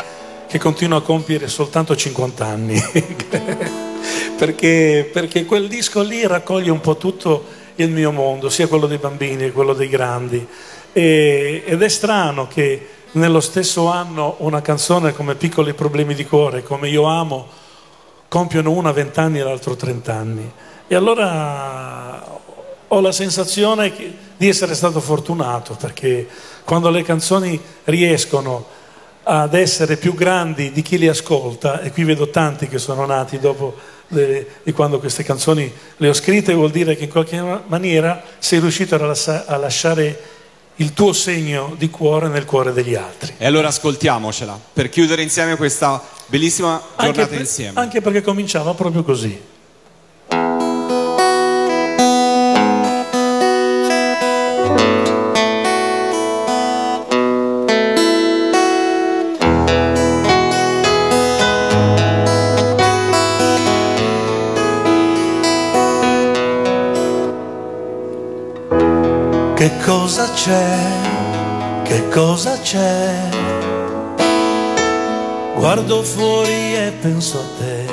che 0.47 0.59
continuo 0.59 0.99
a 0.99 1.03
compiere 1.03 1.49
soltanto 1.49 1.97
50 1.97 2.47
anni, 2.47 2.81
perché, 4.39 5.11
perché 5.13 5.45
quel 5.45 5.67
disco 5.67 6.01
lì 6.01 6.25
raccoglie 6.25 6.71
un 6.71 6.81
po' 6.81 6.97
tutto 6.97 7.45
il 7.75 7.91
mio 7.91 8.13
mondo, 8.13 8.51
sia 8.51 8.69
quello 8.69 8.87
dei 8.87 8.99
bambini 8.99 9.47
che 9.47 9.51
quello 9.51 9.73
dei 9.73 9.89
grandi. 9.89 10.47
E, 10.93 11.65
ed 11.67 11.83
è 11.83 11.89
strano 11.89 12.47
che 12.47 12.87
nello 13.12 13.40
stesso 13.40 13.88
anno 13.88 14.37
una 14.38 14.62
canzone 14.62 15.12
come 15.12 15.35
Piccoli 15.35 15.75
problemi 15.75 16.14
di 16.14 16.25
cuore, 16.25 16.62
come 16.62 16.88
Io 16.88 17.04
amo, 17.04 17.47
compiono 18.28 18.71
una 18.71 18.92
vent'anni 18.92 19.40
e 19.40 19.42
l'altro 19.42 19.76
trent'anni. 19.76 20.50
E 20.87 20.95
allora 20.95 22.40
ho 22.88 23.00
la 23.00 23.12
sensazione 23.12 23.92
di 24.37 24.49
essere 24.49 24.75
stato 24.75 25.00
fortunato 25.00 25.76
perché 25.78 26.26
quando 26.64 26.90
le 26.90 27.02
canzoni 27.02 27.61
riescono 27.85 28.66
ad 29.25 29.54
essere 29.54 29.97
più 29.97 30.14
grandi 30.14 30.73
di 30.73 30.83
chi 30.83 30.99
le 30.99 31.09
ascolta, 31.09 31.81
e 31.81 31.92
qui 31.92 32.04
vedo 32.04 32.31
tanti 32.31 32.66
che 32.66 32.78
sono 32.78 33.07
nati 33.07 33.38
dopo 33.38 33.75
le, 34.09 34.47
di 34.62 34.73
quando 34.73 34.99
queste 34.99 35.23
canzoni 35.23 35.73
le 35.97 36.09
ho 36.09 36.12
scritte, 36.12 36.54
vuol 36.54 36.71
dire 36.71 36.97
che 36.97 37.04
in 37.04 37.11
qualche 37.11 37.40
maniera 37.66 38.23
sei 38.38 38.59
riuscito 38.59 38.95
a, 38.95 38.99
lascia, 38.99 39.47
a 39.47 39.57
lasciare 39.57 40.21
il 40.76 40.93
tuo 40.93 41.12
segno 41.12 41.75
di 41.76 41.91
cuore 41.91 42.29
nel 42.29 42.45
cuore 42.45 42.73
degli 42.73 42.95
altri. 42.95 43.35
E 43.38 43.47
allora 43.47 43.69
ascoltiamocela 43.69 44.59
per 44.73 44.88
chiudere 44.88 45.23
insieme 45.23 45.57
questa 45.57 46.02
bellissima 46.26 46.81
giornata 46.97 47.23
anche 47.23 47.37
insieme. 47.37 47.81
Anche 47.81 48.00
perché 48.00 48.23
cominciava 48.23 48.75
proprio 48.75 49.02
così. 49.02 49.50
Che 69.62 69.71
cosa 69.85 70.28
c'è? 70.35 70.76
Che 71.85 72.09
cosa 72.09 72.59
c'è? 72.59 73.14
Guardo 75.54 76.02
fuori 76.02 76.75
e 76.75 76.92
penso 77.00 77.38
a 77.38 77.45
te, 77.61 77.87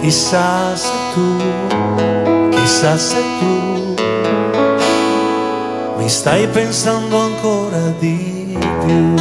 chissà 0.00 0.76
se 0.76 0.92
tu, 1.14 1.36
chissà 2.50 2.96
se 2.96 3.20
tu 3.40 3.94
mi 5.96 6.08
stai 6.08 6.46
pensando 6.46 7.18
ancora 7.18 7.92
di 7.98 8.56
più. 8.84 9.14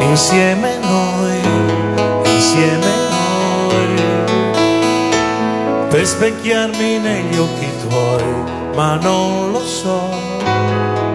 Insieme 0.00 0.77
per 5.98 6.06
specchiarmi 6.06 6.98
negli 6.98 7.36
occhi 7.38 7.68
tuoi, 7.88 8.22
ma 8.76 8.94
non 9.02 9.50
lo 9.50 9.64
so, 9.64 10.00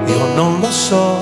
io 0.06 0.25
non 0.36 0.60
lo 0.60 0.70
so, 0.70 1.20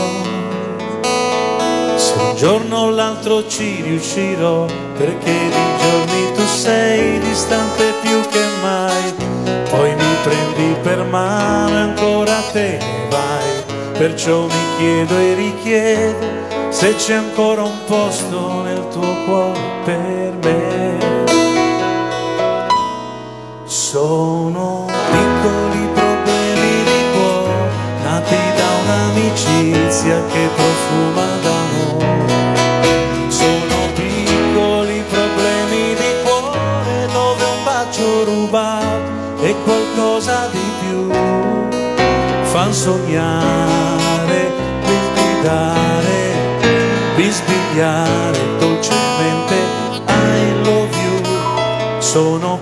se 1.96 2.14
un 2.18 2.36
giorno 2.38 2.78
o 2.78 2.90
l'altro 2.90 3.48
ci 3.48 3.84
riuscirò, 3.84 4.66
perché 4.98 5.32
di 5.32 5.78
giorni 5.80 6.34
tu 6.34 6.44
sei 6.48 7.20
distante 7.20 7.94
più 8.02 8.20
che 8.32 8.44
mai, 8.64 9.14
poi 9.70 9.94
mi 9.94 10.16
prendi 10.24 10.80
per 10.82 11.04
mano 11.04 11.76
e 11.76 11.82
ancora 11.82 12.42
te 12.52 12.80
ne 12.80 13.08
vai, 13.12 13.76
perciò 13.96 14.42
mi 14.48 14.78
chiedo 14.80 15.16
e 15.16 15.34
richiedo 15.36 16.26
se 16.72 16.96
c'è 16.96 17.14
ancora 17.14 17.62
un 17.62 17.78
posto 17.86 18.64
nel 18.64 18.88
tuo 18.88 19.16
cuore 19.26 19.60
per 19.86 20.34
me. 20.42 20.91
Sono 23.92 24.86
piccoli 24.88 25.86
problemi 25.94 26.84
di 26.86 27.02
cuore 27.12 27.72
nati 28.02 28.38
da 28.56 28.70
un'amicizia 28.84 30.18
che 30.32 30.48
profuma 30.56 31.28
d'amore. 31.44 32.06
Sono 33.28 33.92
piccoli 33.94 35.04
problemi 35.10 35.94
di 35.96 36.12
cuore 36.24 37.08
dove 37.12 37.44
un 37.44 37.64
bacio 37.66 38.24
rubato 38.24 39.42
e 39.42 39.56
qualcosa 39.62 40.48
di 40.54 40.72
più 40.80 41.12
fan 42.44 42.74
sognare, 42.74 44.52
bisbigare, 44.86 46.34
bisbigliare 47.18 48.40
dolcemente 48.58 49.56
I 50.08 50.64
love 50.64 50.96
you. 50.96 52.00
Sono 52.00 52.58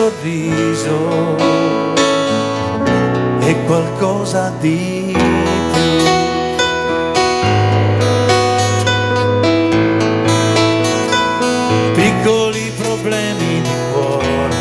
sorriso 0.00 1.36
è 3.40 3.54
qualcosa 3.66 4.50
di 4.58 5.12
più. 5.12 6.08
Piccoli 11.92 12.72
problemi 12.78 13.60
di 13.60 13.74
cuore 13.92 14.58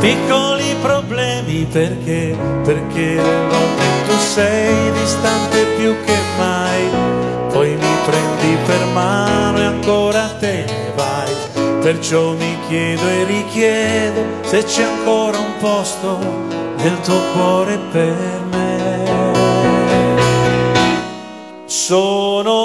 piccoli 0.00 0.76
problemi 0.80 1.66
perché, 1.70 2.34
perché 2.64 3.18
a 3.18 3.84
tu 4.06 4.16
sei 4.18 4.83
perciò 11.84 12.32
mi 12.32 12.56
chiedo 12.66 13.06
e 13.06 13.24
richiedo 13.24 14.24
se 14.40 14.64
c'è 14.64 14.84
ancora 14.84 15.36
un 15.36 15.52
posto 15.58 16.18
nel 16.78 16.98
tuo 17.02 17.20
cuore 17.34 17.78
per 17.92 18.40
me. 18.50 19.02
Sono 21.66 22.63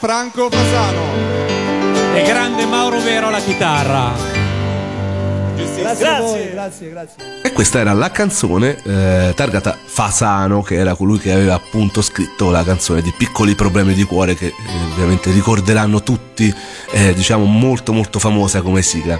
Franco 0.00 0.48
Fasano. 0.48 1.02
E 2.14 2.22
grande 2.22 2.64
Mauro 2.64 3.00
Vero 3.00 3.26
alla 3.26 3.38
chitarra. 3.38 4.14
Grazie, 5.76 6.18
voi, 6.18 6.50
grazie, 6.50 6.88
grazie. 6.88 7.42
E 7.42 7.52
questa 7.52 7.80
era 7.80 7.92
la 7.92 8.10
canzone 8.10 8.82
eh, 8.82 9.34
targata 9.36 9.76
Fasano, 9.84 10.62
che 10.62 10.76
era 10.76 10.94
colui 10.94 11.18
che 11.18 11.32
aveva 11.32 11.52
appunto 11.52 12.00
scritto 12.00 12.50
la 12.50 12.64
canzone 12.64 13.02
di 13.02 13.12
Piccoli 13.14 13.54
problemi 13.54 13.92
di 13.92 14.04
cuore, 14.04 14.34
che 14.34 14.46
eh, 14.46 14.54
ovviamente 14.90 15.32
ricorderanno 15.32 16.02
tutti, 16.02 16.50
eh, 16.92 17.12
diciamo 17.12 17.44
molto 17.44 17.92
molto 17.92 18.18
famosa 18.18 18.62
come 18.62 18.80
sigla. 18.80 19.18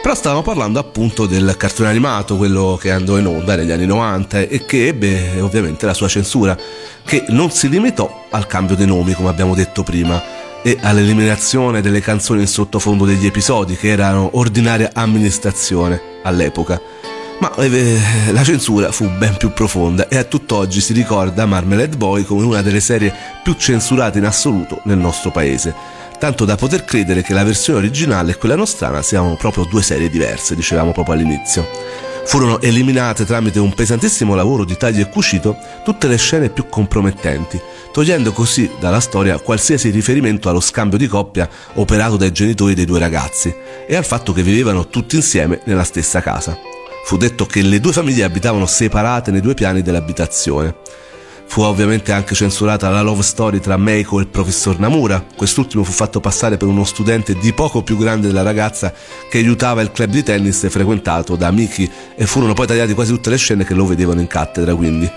Però 0.00 0.14
stavamo 0.14 0.40
parlando 0.40 0.78
appunto 0.78 1.26
del 1.26 1.54
cartone 1.58 1.90
animato, 1.90 2.38
quello 2.38 2.78
che 2.80 2.90
andò 2.90 3.18
in 3.18 3.26
onda 3.26 3.56
negli 3.56 3.72
anni 3.72 3.86
90 3.86 4.40
e 4.40 4.64
che 4.64 4.86
ebbe 4.86 5.40
ovviamente 5.40 5.84
la 5.84 5.94
sua 5.94 6.08
censura, 6.08 6.56
che 7.04 7.24
non 7.28 7.50
si 7.50 7.68
limitò 7.68 8.26
al 8.30 8.46
cambio 8.46 8.76
dei 8.76 8.86
nomi, 8.86 9.12
come 9.12 9.28
abbiamo 9.28 9.54
detto 9.54 9.82
prima, 9.82 10.22
e 10.62 10.78
all'eliminazione 10.80 11.82
delle 11.82 12.00
canzoni 12.00 12.40
in 12.40 12.46
sottofondo 12.46 13.04
degli 13.04 13.26
episodi, 13.26 13.76
che 13.76 13.88
erano 13.88 14.30
ordinaria 14.32 14.90
amministrazione 14.94 16.00
all'epoca. 16.22 16.80
Ma 17.40 17.52
eh, 17.56 17.98
la 18.30 18.44
censura 18.44 18.92
fu 18.92 19.08
ben 19.18 19.36
più 19.36 19.52
profonda 19.52 20.08
e 20.08 20.16
a 20.16 20.24
tutt'oggi 20.24 20.80
si 20.80 20.92
ricorda 20.92 21.46
Marmalade 21.46 21.96
Boy 21.96 22.22
come 22.22 22.44
una 22.44 22.62
delle 22.62 22.80
serie 22.80 23.12
più 23.42 23.54
censurate 23.54 24.18
in 24.18 24.24
assoluto 24.24 24.80
nel 24.84 24.98
nostro 24.98 25.30
paese 25.32 26.02
tanto 26.24 26.44
da 26.46 26.56
poter 26.56 26.84
credere 26.84 27.22
che 27.22 27.34
la 27.34 27.44
versione 27.44 27.80
originale 27.80 28.32
e 28.32 28.36
quella 28.36 28.56
nostrana 28.56 29.02
siano 29.02 29.36
proprio 29.36 29.64
due 29.64 29.82
serie 29.82 30.08
diverse, 30.08 30.54
dicevamo 30.54 30.92
proprio 30.92 31.16
all'inizio. 31.16 31.68
Furono 32.26 32.60
eliminate 32.60 33.24
tramite 33.24 33.60
un 33.60 33.74
pesantissimo 33.74 34.34
lavoro 34.34 34.64
di 34.64 34.76
taglio 34.76 35.02
e 35.02 35.08
cucito 35.08 35.56
tutte 35.84 36.08
le 36.08 36.16
scene 36.16 36.48
più 36.48 36.68
compromettenti, 36.68 37.60
togliendo 37.92 38.32
così 38.32 38.70
dalla 38.80 39.00
storia 39.00 39.38
qualsiasi 39.38 39.90
riferimento 39.90 40.48
allo 40.48 40.60
scambio 40.60 40.98
di 40.98 41.06
coppia 41.06 41.48
operato 41.74 42.16
dai 42.16 42.32
genitori 42.32 42.74
dei 42.74 42.86
due 42.86 42.98
ragazzi 42.98 43.54
e 43.86 43.94
al 43.94 44.04
fatto 44.04 44.32
che 44.32 44.42
vivevano 44.42 44.88
tutti 44.88 45.16
insieme 45.16 45.60
nella 45.64 45.84
stessa 45.84 46.20
casa. 46.20 46.58
Fu 47.04 47.18
detto 47.18 47.44
che 47.44 47.60
le 47.60 47.80
due 47.80 47.92
famiglie 47.92 48.24
abitavano 48.24 48.66
separate 48.66 49.30
nei 49.30 49.42
due 49.42 49.54
piani 49.54 49.82
dell'abitazione. 49.82 50.76
Fu 51.54 51.62
ovviamente 51.62 52.10
anche 52.10 52.34
censurata 52.34 52.90
la 52.90 53.00
love 53.00 53.22
story 53.22 53.60
tra 53.60 53.76
Meiko 53.76 54.18
e 54.18 54.22
il 54.22 54.26
professor 54.26 54.76
Namura. 54.80 55.24
Quest'ultimo 55.36 55.84
fu 55.84 55.92
fatto 55.92 56.18
passare 56.18 56.56
per 56.56 56.66
uno 56.66 56.82
studente 56.82 57.36
di 57.38 57.52
poco 57.52 57.84
più 57.84 57.96
grande 57.96 58.26
della 58.26 58.42
ragazza 58.42 58.92
che 59.30 59.38
aiutava 59.38 59.80
il 59.80 59.92
club 59.92 60.10
di 60.10 60.24
tennis 60.24 60.68
frequentato 60.68 61.36
da 61.36 61.52
Miki 61.52 61.88
e 62.16 62.26
furono 62.26 62.54
poi 62.54 62.66
tagliate 62.66 62.92
quasi 62.94 63.12
tutte 63.12 63.30
le 63.30 63.36
scene 63.36 63.62
che 63.62 63.72
lo 63.72 63.86
vedevano 63.86 64.20
in 64.20 64.26
cattedra 64.26 64.74
quindi. 64.74 65.08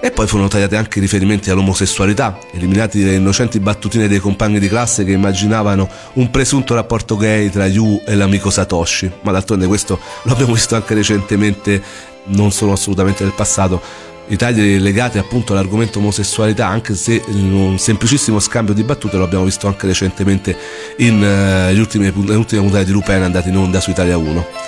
E 0.00 0.10
poi 0.10 0.26
furono 0.26 0.48
tagliati 0.48 0.74
anche 0.74 0.98
i 0.98 1.02
riferimenti 1.02 1.50
all'omosessualità, 1.50 2.36
eliminati 2.50 3.04
le 3.04 3.14
innocenti 3.14 3.60
battutine 3.60 4.08
dei 4.08 4.18
compagni 4.18 4.58
di 4.58 4.66
classe 4.66 5.04
che 5.04 5.12
immaginavano 5.12 5.88
un 6.14 6.28
presunto 6.32 6.74
rapporto 6.74 7.16
gay 7.16 7.48
tra 7.48 7.64
Yu 7.66 8.02
e 8.04 8.16
l'amico 8.16 8.50
Satoshi. 8.50 9.08
Ma 9.20 9.30
d'altronde 9.30 9.68
questo 9.68 10.00
lo 10.24 10.32
abbiamo 10.32 10.54
visto 10.54 10.74
anche 10.74 10.94
recentemente, 10.94 11.80
non 12.24 12.50
sono 12.50 12.72
assolutamente 12.72 13.22
del 13.22 13.34
passato, 13.34 13.80
i 14.28 14.36
tagli 14.36 14.78
legati 14.78 15.18
appunto 15.18 15.52
all'argomento 15.52 15.98
omosessualità, 15.98 16.66
anche 16.66 16.94
se 16.94 17.22
in 17.28 17.52
un 17.52 17.78
semplicissimo 17.78 18.38
scambio 18.40 18.74
di 18.74 18.82
battute 18.82 19.16
lo 19.16 19.24
abbiamo 19.24 19.44
visto 19.44 19.66
anche 19.66 19.86
recentemente 19.86 20.56
in, 20.98 21.22
uh, 21.22 21.78
ultime, 21.78 22.12
nelle 22.14 22.36
ultime 22.36 22.62
puntate 22.62 22.84
di 22.84 22.92
Lupin 22.92 23.22
andate 23.22 23.48
in 23.48 23.56
onda 23.56 23.80
su 23.80 23.90
Italia 23.90 24.16
1. 24.16 24.65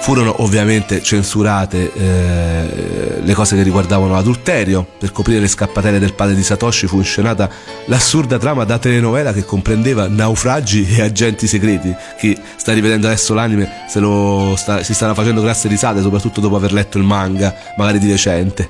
Furono 0.00 0.42
ovviamente 0.42 1.02
censurate 1.02 1.92
eh, 1.92 3.20
le 3.22 3.34
cose 3.34 3.56
che 3.56 3.62
riguardavano 3.62 4.12
l'adulterio. 4.12 4.86
Per 4.98 5.10
coprire 5.10 5.40
le 5.40 5.48
scappatelle 5.48 5.98
del 5.98 6.14
padre 6.14 6.34
di 6.34 6.42
Satoshi 6.44 6.86
fu 6.86 6.98
inscenata 6.98 7.50
l'assurda 7.86 8.38
trama 8.38 8.64
da 8.64 8.78
telenovela 8.78 9.32
che 9.32 9.44
comprendeva 9.44 10.06
naufragi 10.06 10.86
e 10.88 11.02
agenti 11.02 11.48
segreti. 11.48 11.92
Chi 12.18 12.38
sta 12.56 12.72
rivedendo 12.72 13.08
adesso 13.08 13.34
l'anime 13.34 13.68
sta, 13.88 14.82
si 14.82 14.94
stanno 14.94 15.14
facendo 15.14 15.40
grasse 15.40 15.66
risate, 15.66 16.00
soprattutto 16.02 16.40
dopo 16.40 16.56
aver 16.56 16.72
letto 16.72 16.98
il 16.98 17.04
manga, 17.04 17.54
magari 17.76 17.98
di 17.98 18.10
recente. 18.10 18.68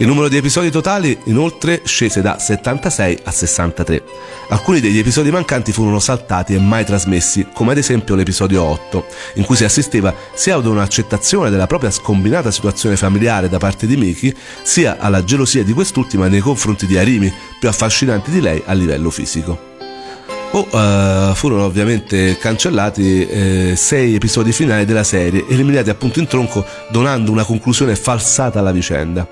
Il 0.00 0.06
numero 0.06 0.28
di 0.28 0.36
episodi 0.36 0.70
totali 0.70 1.18
inoltre 1.24 1.80
scese 1.84 2.20
da 2.20 2.38
76 2.38 3.18
a 3.24 3.30
63. 3.32 4.02
Alcuni 4.50 4.78
degli 4.78 4.98
episodi 4.98 5.32
mancanti 5.32 5.72
furono 5.72 5.98
saltati 5.98 6.54
e 6.54 6.60
mai 6.60 6.84
trasmessi, 6.84 7.48
come 7.52 7.72
ad 7.72 7.78
esempio 7.78 8.14
l'episodio 8.14 8.62
8, 8.62 9.06
in 9.34 9.44
cui 9.44 9.56
si 9.56 9.64
assisteva 9.64 10.14
sia 10.34 10.56
ad 10.58 10.66
un'accettazione 10.66 11.50
della 11.50 11.66
propria 11.66 11.90
scombinata 11.90 12.50
situazione 12.50 12.96
familiare 12.96 13.48
da 13.48 13.58
parte 13.58 13.86
di 13.86 13.96
Miki, 13.96 14.34
sia 14.62 14.98
alla 14.98 15.24
gelosia 15.24 15.64
di 15.64 15.72
quest'ultima 15.72 16.28
nei 16.28 16.40
confronti 16.40 16.86
di 16.86 16.98
Arimi, 16.98 17.32
più 17.58 17.68
affascinanti 17.68 18.30
di 18.30 18.40
lei 18.40 18.62
a 18.64 18.72
livello 18.72 19.10
fisico. 19.10 19.66
O 20.50 20.60
uh, 20.60 21.34
furono 21.34 21.64
ovviamente 21.64 22.38
cancellati 22.38 23.26
eh, 23.26 23.74
sei 23.76 24.14
episodi 24.14 24.52
finali 24.52 24.86
della 24.86 25.04
serie, 25.04 25.44
eliminati 25.46 25.90
appunto 25.90 26.20
in 26.20 26.26
tronco, 26.26 26.64
donando 26.90 27.30
una 27.30 27.44
conclusione 27.44 27.94
falsata 27.96 28.58
alla 28.58 28.72
vicenda. 28.72 29.28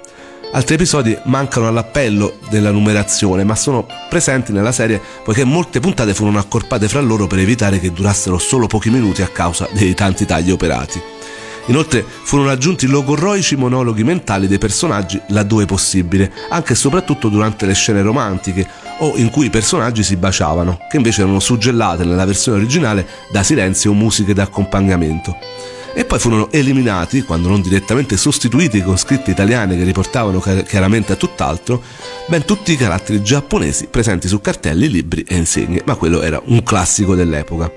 Altri 0.53 0.75
episodi 0.77 1.17
mancano 1.25 1.69
all'appello 1.69 2.39
della 2.49 2.71
numerazione, 2.71 3.45
ma 3.45 3.55
sono 3.55 3.87
presenti 4.09 4.53
nella 4.53 4.73
serie 4.73 5.01
poiché 5.25 5.45
molte 5.45 5.81
puntate 5.81 6.15
furono 6.15 6.39
accorpate 6.39 6.89
fra 6.89 7.01
loro 7.01 7.27
per 7.27 7.41
evitare 7.41 7.81
che 7.81 7.93
durassero 7.93 8.39
solo 8.39 8.67
pochi 8.67 8.91
minuti 8.91 9.23
a 9.23 9.29
causa 9.29 9.69
dei 9.73 9.95
tanti 9.95 10.25
tagli 10.25 10.51
operati. 10.51 11.16
Inoltre 11.67 12.05
furono 12.05 12.51
aggiunti 12.51 12.87
logorroici 12.87 13.57
monologhi 13.57 14.05
mentali 14.05 14.47
dei 14.47 14.59
personaggi 14.59 15.21
laddove 15.29 15.65
possibile, 15.65 16.33
anche 16.49 16.73
e 16.73 16.77
soprattutto 16.77 17.29
durante 17.29 17.67
le 17.67 17.75
scene 17.75 18.03
romantiche 18.03 18.67
o 18.99 19.17
in 19.17 19.31
cui 19.31 19.47
i 19.47 19.51
personaggi 19.51 20.03
si 20.03 20.17
baciavano, 20.17 20.79
che 20.89 20.97
invece 20.97 21.23
erano 21.23 21.41
suggellate 21.41 22.05
nella 22.05 22.25
versione 22.25 22.59
originale 22.59 23.07
da 23.31 23.43
silenzi 23.43 23.89
o 23.89 23.93
musiche 23.95 24.35
d'accompagnamento 24.35 25.37
e 25.97 26.05
poi 26.05 26.19
furono 26.19 26.53
eliminati, 26.53 27.23
quando 27.23 27.49
non 27.49 27.63
direttamente 27.63 28.19
sostituiti 28.19 28.83
con 28.83 28.99
scritte 28.99 29.31
italiane 29.31 29.79
che 29.79 29.83
riportavano 29.83 30.41
chiaramente 30.41 31.15
a 31.15 31.17
tutt'altro, 31.17 31.83
ben 32.27 32.45
tutti 32.45 32.73
i 32.73 32.77
caratteri 32.77 33.23
giapponesi 33.23 33.87
presenti 33.87 34.29
su 34.29 34.43
cartelli, 34.43 34.91
libri 34.91 35.25
e 35.27 35.37
insegne, 35.37 35.81
ma 35.87 35.95
quello 35.95 36.21
era 36.21 36.39
un 36.45 36.63
classico 36.63 37.15
dell'epoca. 37.15 37.73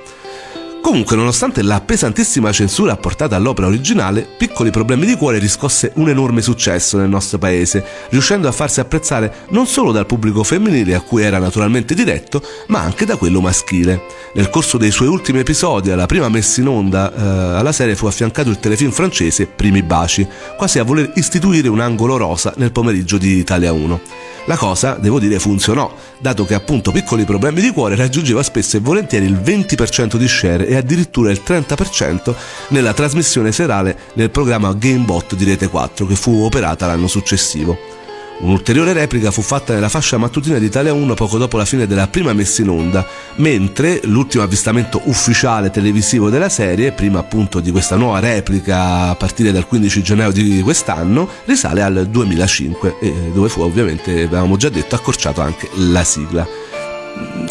Comunque, 0.89 1.15
nonostante 1.15 1.62
la 1.62 1.82
pesantissima 1.82 2.52
censura 2.52 2.93
apportata 2.93 3.36
all'opera 3.36 3.67
originale, 3.67 4.28
Piccoli 4.39 4.71
problemi 4.71 5.06
di 5.06 5.15
cuore 5.15 5.38
riscosse 5.38 5.91
un 5.97 6.10
enorme 6.10 6.41
successo 6.41 6.97
nel 6.97 7.08
nostro 7.08 7.38
paese, 7.38 7.86
riuscendo 8.10 8.47
a 8.47 8.52
farsi 8.52 8.80
apprezzare 8.80 9.45
non 9.49 9.67
solo 9.67 9.91
dal 9.91 10.08
pubblico 10.08 10.43
femminile 10.43 10.95
a 10.95 11.02
cui 11.02 11.21
era 11.21 11.38
naturalmente 11.38 11.93
diretto, 11.93 12.41
ma 12.69 12.80
anche 12.80 13.06
da 13.06 13.17
quello 13.17 13.39
maschile. 13.39 14.02
Nel 14.34 14.49
corso 14.49 14.80
dei 14.80 14.89
suoi 14.89 15.10
ultimi 15.10 15.38
episodi, 15.38 15.91
alla 15.91 16.08
prima 16.08 16.28
messa 16.28 16.60
in 16.60 16.67
onda 16.69 17.13
eh, 17.13 17.58
alla 17.60 17.71
serie 17.71 17.95
fu 17.95 18.08
affiancato 18.08 18.49
il 18.49 18.60
telefilm 18.60 18.89
francese 18.89 19.45
Primi 19.45 19.84
baci, 19.84 20.28
quasi 20.58 20.80
a 20.80 20.84
voler 20.84 21.12
istituire 21.13 21.67
un 21.67 21.82
angolo 21.82 22.17
rosa 22.17 22.52
nel 22.58 22.71
pomeriggio 22.71 23.19
di 23.19 23.38
Italia 23.38 23.71
1. 23.71 24.02
La 24.45 24.58
cosa, 24.58 24.93
devo 24.93 25.19
dire, 25.19 25.38
funzionò, 25.38 25.93
dato 26.17 26.43
che 26.45 26.56
appunto 26.56 26.91
piccoli 26.91 27.23
problemi 27.23 27.62
di 27.62 27.69
cuore 27.69 27.95
raggiungeva 27.95 28.41
spesso 28.41 28.78
e 28.78 28.80
volentieri 28.80 29.28
il 29.28 29.36
20% 29.36 30.15
di 30.15 30.28
share 30.28 30.65
e 30.65 30.75
addirittura 30.79 31.31
il 31.31 31.41
30% 31.45 32.33
nella 32.69 32.93
trasmissione 32.93 33.51
serale 33.51 33.97
nel 34.13 34.31
programma 34.31 34.73
Gamebot 34.73 35.35
di 35.35 35.45
Rete 35.45 35.67
4 35.67 36.05
che 36.05 36.15
fu 36.15 36.43
operata 36.43 36.87
l'anno 36.87 37.07
successivo. 37.07 37.97
Un'ulteriore 38.41 38.93
replica 38.93 39.31
fu 39.31 39.41
fatta 39.41 39.73
nella 39.73 39.89
fascia 39.89 40.17
mattutina 40.17 40.57
di 40.59 40.65
Italia 40.65 40.93
1 40.93 41.13
poco 41.13 41.37
dopo 41.37 41.57
la 41.57 41.65
fine 41.65 41.85
della 41.87 42.07
prima 42.07 42.31
messa 42.31 42.61
in 42.61 42.69
onda, 42.69 43.05
mentre 43.35 43.99
l'ultimo 44.05 44.43
avvistamento 44.43 45.01
ufficiale 45.05 45.69
televisivo 45.71 46.29
della 46.29 46.47
serie, 46.47 46.93
prima 46.93 47.19
appunto 47.19 47.59
di 47.59 47.69
questa 47.69 47.97
nuova 47.97 48.19
replica 48.19 49.09
a 49.09 49.15
partire 49.15 49.51
dal 49.51 49.67
15 49.67 50.01
gennaio 50.01 50.31
di 50.31 50.61
quest'anno, 50.61 51.27
risale 51.43 51.81
al 51.81 52.07
2005, 52.09 52.95
dove 53.33 53.49
fu 53.49 53.59
ovviamente, 53.61 54.23
avevamo 54.23 54.55
già 54.55 54.69
detto, 54.69 54.95
accorciato 54.95 55.41
anche 55.41 55.69
la 55.75 56.05
sigla 56.05 56.47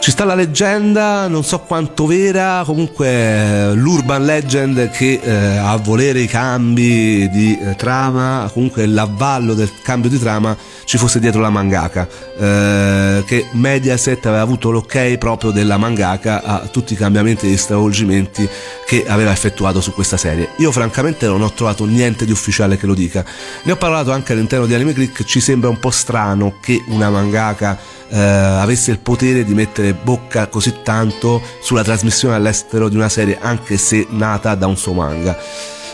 ci 0.01 0.11
sta 0.11 0.25
la 0.25 0.35
leggenda, 0.35 1.27
non 1.29 1.45
so 1.45 1.61
quanto 1.61 2.07
vera, 2.07 2.63
comunque 2.65 3.73
l'urban 3.75 4.25
legend 4.25 4.91
che 4.91 5.21
eh, 5.23 5.57
a 5.57 5.77
volere 5.77 6.21
i 6.21 6.27
cambi 6.27 7.29
di 7.29 7.59
eh, 7.59 7.75
trama, 7.75 8.49
comunque 8.53 8.87
l'avvallo 8.87 9.55
del 9.55 9.71
cambio 9.83 10.09
di 10.09 10.19
trama 10.19 10.57
ci 10.85 10.99
fosse 10.99 11.21
dietro 11.21 11.41
la 11.41 11.51
mangaka, 11.51 12.09
eh, 12.39 13.23
che 13.27 13.47
Mediaset 13.53 14.25
aveva 14.27 14.43
avuto 14.43 14.71
l'ok 14.71 15.19
proprio 15.19 15.51
della 15.51 15.77
mangaka 15.77 16.43
a 16.43 16.69
tutti 16.71 16.95
i 16.95 16.97
cambiamenti 16.97 17.47
e 17.47 17.51
gli 17.51 17.57
stravolgimenti 17.57 18.49
che 18.87 19.05
aveva 19.07 19.33
effettuato 19.33 19.81
su 19.81 19.93
questa 19.93 20.17
serie. 20.17 20.51
Io 20.59 20.73
francamente 20.73 21.27
non 21.27 21.43
ho 21.43 21.53
trovato 21.53 21.85
niente 21.85 22.25
di 22.25 22.33
ufficiale 22.33 22.77
che 22.77 22.87
lo 22.87 22.95
dica. 22.95 23.25
Ne 23.65 23.73
ho 23.73 23.77
parlato 23.77 24.13
anche 24.13 24.33
all'interno 24.33 24.67
di 24.67 24.75
Anime 24.75 24.95
Click, 24.95 25.25
ci 25.25 25.41
sembra 25.41 25.69
un 25.69 25.79
po' 25.79 25.91
strano 25.91 26.55
che 26.61 26.83
una 26.89 27.11
mangaka 27.11 27.97
eh, 28.09 28.19
avesse 28.19 28.91
il 28.91 28.99
potere 28.99 29.45
di 29.45 29.55
mettere 29.55 29.95
bocca 29.95 30.47
così 30.49 30.77
tanto 30.83 31.41
sulla 31.63 31.83
trasmissione 31.83 32.35
all'estero 32.35 32.89
di 32.89 32.97
una 32.97 33.09
serie 33.09 33.39
anche 33.41 33.77
se 33.77 34.07
nata 34.11 34.55
da 34.55 34.67
un 34.67 34.77
suo 34.77 34.93
manga. 34.93 35.37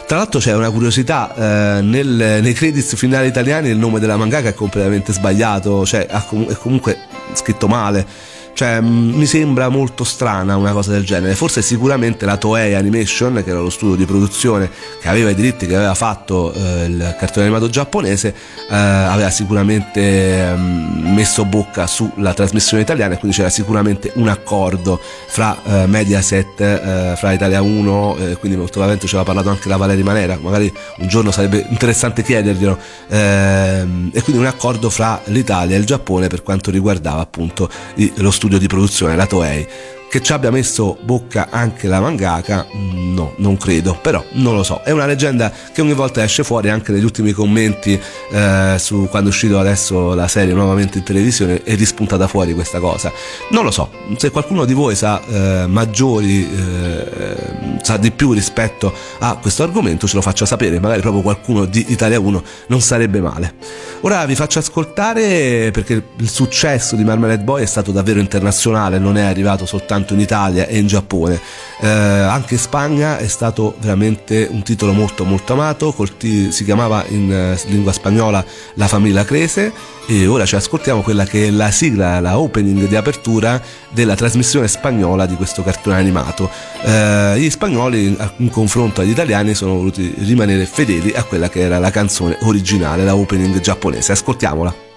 Tra 0.07 0.19
l'altro 0.19 0.39
c'è 0.39 0.55
una 0.55 0.71
curiosità, 0.71 1.35
eh, 1.35 1.81
nel, 1.81 2.41
nei 2.43 2.53
credits 2.53 2.95
finali 2.95 3.27
italiani 3.29 3.71
il 3.71 3.79
nome 3.79 4.01
della 4.01 4.17
mangaka 4.17 4.51
è 4.51 4.55
completamente 4.55 5.13
sbagliato, 5.13 5.87
cioè 5.87 6.07
è 6.07 6.23
comunque 6.59 6.99
scritto 7.33 7.67
male 7.67 8.07
cioè, 8.55 8.81
mm, 8.81 9.15
mi 9.15 9.27
sembra 9.27 9.69
molto 9.69 10.05
strana 10.05 10.57
una 10.57 10.73
cosa 10.73 10.93
del 10.93 11.05
genere. 11.05 11.35
Forse 11.35 11.61
sicuramente 11.61 12.25
la 12.25 12.37
Toei 12.37 12.75
Animation, 12.75 13.43
che 13.45 13.51
era 13.51 13.59
lo 13.59 13.69
studio 13.69 13.97
di 13.97 14.07
produzione 14.07 14.71
che 15.01 15.09
aveva 15.09 15.31
i 15.31 15.35
diritti, 15.35 15.67
che 15.67 15.75
aveva 15.75 15.95
fatto 15.95 16.53
eh, 16.53 16.85
il 16.85 17.17
cartone 17.19 17.47
animato 17.47 17.69
giapponese, 17.69 18.35
eh, 18.71 18.75
aveva 18.75 19.29
sicuramente 19.31 20.55
mh, 20.55 20.61
mm, 20.61 21.15
messo 21.15 21.45
bocca 21.45 21.87
sulla 21.87 22.33
trasmissione 22.33 22.83
italiana 22.83 23.15
e 23.15 23.19
quindi 23.19 23.37
c'era 23.37 23.51
sicuramente 23.51 24.13
un 24.15 24.29
accordo 24.29 25.01
fra 25.27 25.57
eh, 25.65 25.87
Mediaset, 25.87 26.61
eh, 26.61 27.15
fra 27.17 27.33
Italia 27.33 27.61
1, 27.61 28.17
eh, 28.17 28.37
quindi 28.37 28.57
molto 28.57 28.73
probabilmente 28.75 29.09
ci 29.09 29.17
aveva 29.17 29.33
parlato 29.33 29.51
anche 29.51 29.69
la 29.69 29.77
Valeria 29.77 30.05
Manera, 30.05 30.39
magari 30.41 30.73
un 30.99 31.09
giorno 31.09 31.33
sarebbe 31.33 31.67
interessante 31.69 32.23
chiederglielo, 32.23 32.79
ehm, 33.09 34.11
e 34.13 34.23
quindi 34.23 34.41
un 34.41 34.47
accordo 34.47 34.91
fra 34.91 35.21
l'Italia 35.25 35.75
e 35.75 35.79
il 35.81 35.85
Giappone 35.85 36.29
per 36.29 36.43
quanto 36.43 36.71
riguardava 36.71 37.21
appunto 37.21 37.69
lo 38.15 38.31
studio 38.31 38.44
studio 38.45 38.59
di 38.59 38.67
produzione, 38.67 39.17
la 39.17 39.27
Toei. 39.27 39.67
Che 40.15 40.23
ci 40.23 40.33
abbia 40.33 40.53
messo 40.53 40.97
bocca 41.03 41.49
anche 41.51 41.89
la 41.89 41.99
mangaka, 41.99 42.69
no, 42.71 43.35
non 43.39 43.57
credo, 43.57 43.99
però 44.01 44.25
non 44.35 44.55
lo 44.55 44.63
so. 44.63 44.81
È 44.85 44.93
una 44.93 45.07
leggenda 45.07 45.53
che 45.73 45.81
ogni 45.81 45.93
volta 45.93 46.23
esce 46.23 46.45
fuori 46.45 46.71
anche 46.71 46.93
negli 46.93 47.03
ultimi 47.03 47.33
commenti 47.33 48.01
eh, 48.31 48.77
su 48.79 49.09
quando 49.11 49.31
è 49.31 49.33
uscito 49.33 49.59
adesso 49.59 50.15
la 50.15 50.29
serie 50.29 50.55
nuovamente 50.55 50.99
in 50.99 51.05
televisione 51.05 51.65
è 51.65 51.75
rispuntata 51.75 52.29
fuori 52.29 52.55
questa 52.55 52.79
cosa. 52.79 53.11
Non 53.51 53.65
lo 53.65 53.73
so, 53.73 53.91
se 54.17 54.31
qualcuno 54.31 54.65
di 54.65 54.73
voi 54.73 54.95
sa 54.95 55.21
eh, 55.27 55.67
maggiori, 55.67 56.49
eh, 56.49 57.79
sa 57.83 57.97
di 57.97 58.13
più 58.13 58.31
rispetto 58.31 58.95
a 59.19 59.37
questo 59.43 59.65
argomento 59.65 60.07
ce 60.07 60.15
lo 60.15 60.23
faccia 60.23 60.47
sapere, 60.47 60.79
magari 60.79 61.01
proprio 61.01 61.23
qualcuno 61.23 61.65
di 61.65 61.87
Italia 61.89 62.21
1 62.21 62.43
non 62.69 62.81
sarebbe 62.81 63.21
male. 63.21 63.55
Ora 64.03 64.25
vi 64.27 64.37
faccio 64.37 64.61
ascoltare 64.61 65.71
perché 65.73 66.01
il 66.19 66.29
successo 66.29 66.95
di 66.95 67.03
Marmalade 67.03 67.43
Boy 67.43 67.63
è 67.63 67.67
stato 67.67 67.91
davvero 67.91 68.21
internazionale, 68.21 69.01
non 69.01 69.17
è 69.17 69.23
arrivato 69.23 69.67
soltanto 69.67 70.03
soltanto 70.05 70.15
in 70.15 70.21
Italia 70.21 70.67
e 70.67 70.79
in 70.79 70.87
Giappone. 70.87 71.41
Eh, 71.81 71.89
anche 71.89 72.55
in 72.55 72.61
Spagna 72.61 73.19
è 73.19 73.27
stato 73.27 73.75
veramente 73.81 74.47
un 74.51 74.63
titolo 74.63 74.93
molto 74.93 75.25
molto 75.25 75.55
amato, 75.55 75.95
t- 76.17 76.49
si 76.51 76.65
chiamava 76.65 77.05
in 77.09 77.33
eh, 77.33 77.59
lingua 77.67 77.93
spagnola 77.93 78.45
La 78.75 78.87
famiglia 78.87 79.25
Crese 79.25 79.73
e 80.07 80.27
ora 80.27 80.45
ci 80.47 80.55
ascoltiamo 80.55 81.03
quella 81.03 81.25
che 81.25 81.47
è 81.47 81.51
la 81.51 81.71
sigla, 81.71 82.21
la 82.21 82.39
opening 82.39 82.87
di 82.87 82.97
apertura 82.97 83.61
della 83.91 84.15
trasmissione 84.15 84.69
spagnola 84.69 85.27
di 85.27 85.35
questo 85.35 85.63
cartone 85.63 85.97
animato. 85.97 86.49
Eh, 86.83 87.35
gli 87.39 87.51
spagnoli 87.51 88.17
in 88.37 88.51
confronto 88.51 89.01
agli 89.01 89.11
italiani 89.11 89.55
sono 89.55 89.75
voluti 89.75 90.15
rimanere 90.19 90.67
fedeli 90.67 91.13
a 91.15 91.25
quella 91.25 91.49
che 91.49 91.61
era 91.61 91.79
la 91.79 91.91
canzone 91.91 92.39
originale, 92.43 93.05
la 93.05 93.17
opening 93.17 93.59
giapponese. 93.61 94.13
Ascoltiamola. 94.13 94.94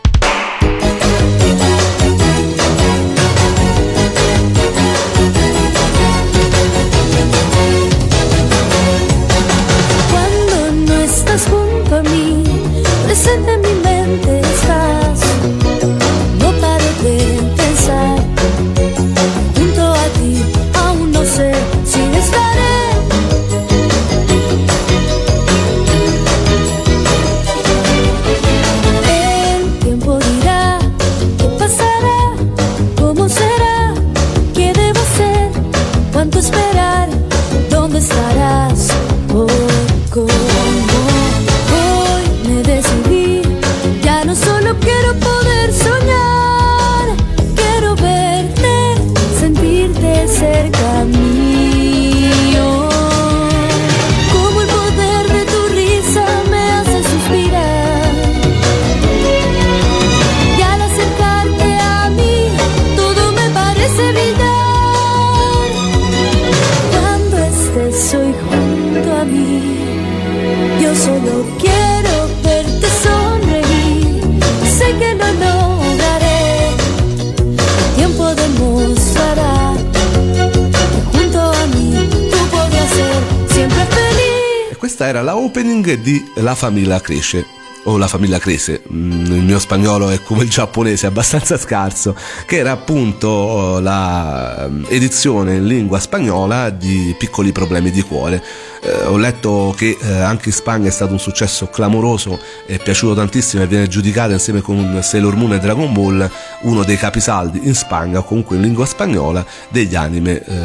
Era 85.06 85.22
la 85.22 85.38
opening 85.38 85.94
di 85.96 86.32
La 86.36 86.56
famiglia 86.56 87.00
cresce 87.00 87.56
o 87.88 87.98
la 87.98 88.08
famiglia 88.08 88.38
Crese, 88.38 88.84
mm, 88.92 89.26
il 89.28 89.44
mio 89.44 89.60
spagnolo 89.60 90.10
è 90.10 90.22
come 90.22 90.44
il 90.44 90.50
giapponese, 90.50 91.08
abbastanza 91.08 91.58
scarso, 91.58 92.16
che 92.46 92.58
era 92.58 92.72
appunto 92.72 93.80
la 93.80 94.68
mm, 94.70 94.86
edizione 94.90 95.56
in 95.56 95.66
lingua 95.66 96.00
spagnola 96.00 96.70
di 96.70 97.16
Piccoli 97.18 97.52
problemi 97.52 97.90
di 97.90 98.02
cuore. 98.02 98.44
Eh, 98.82 99.06
ho 99.06 99.18
letto 99.18 99.74
che 99.76 99.98
eh, 100.00 100.20
anche 100.20 100.50
in 100.50 100.56
Spagna 100.56 100.88
è 100.88 100.92
stato 100.92 101.14
un 101.14 101.20
successo 101.20 101.68
clamoroso, 101.68 102.40
è 102.66 102.78
piaciuto 102.78 103.16
tantissimo 103.16 103.64
e 103.64 103.68
viene 103.68 103.88
giudicato 103.88 104.34
insieme 104.34 104.62
con 104.62 105.00
Sailor 105.02 105.36
Moon 105.36 105.54
e 105.54 105.60
Dragon 105.60 105.92
Ball 105.94 106.30
uno 106.62 106.84
dei 106.84 106.98
capisaldi 106.98 107.62
in 107.64 107.74
Spagna 107.74 108.20
o 108.20 108.24
comunque 108.24 108.58
in 108.58 108.64
lingua 108.64 108.86
spagnola 108.86 109.46
degli 109.70 109.96
anime 109.96 110.44
eh, 110.44 110.56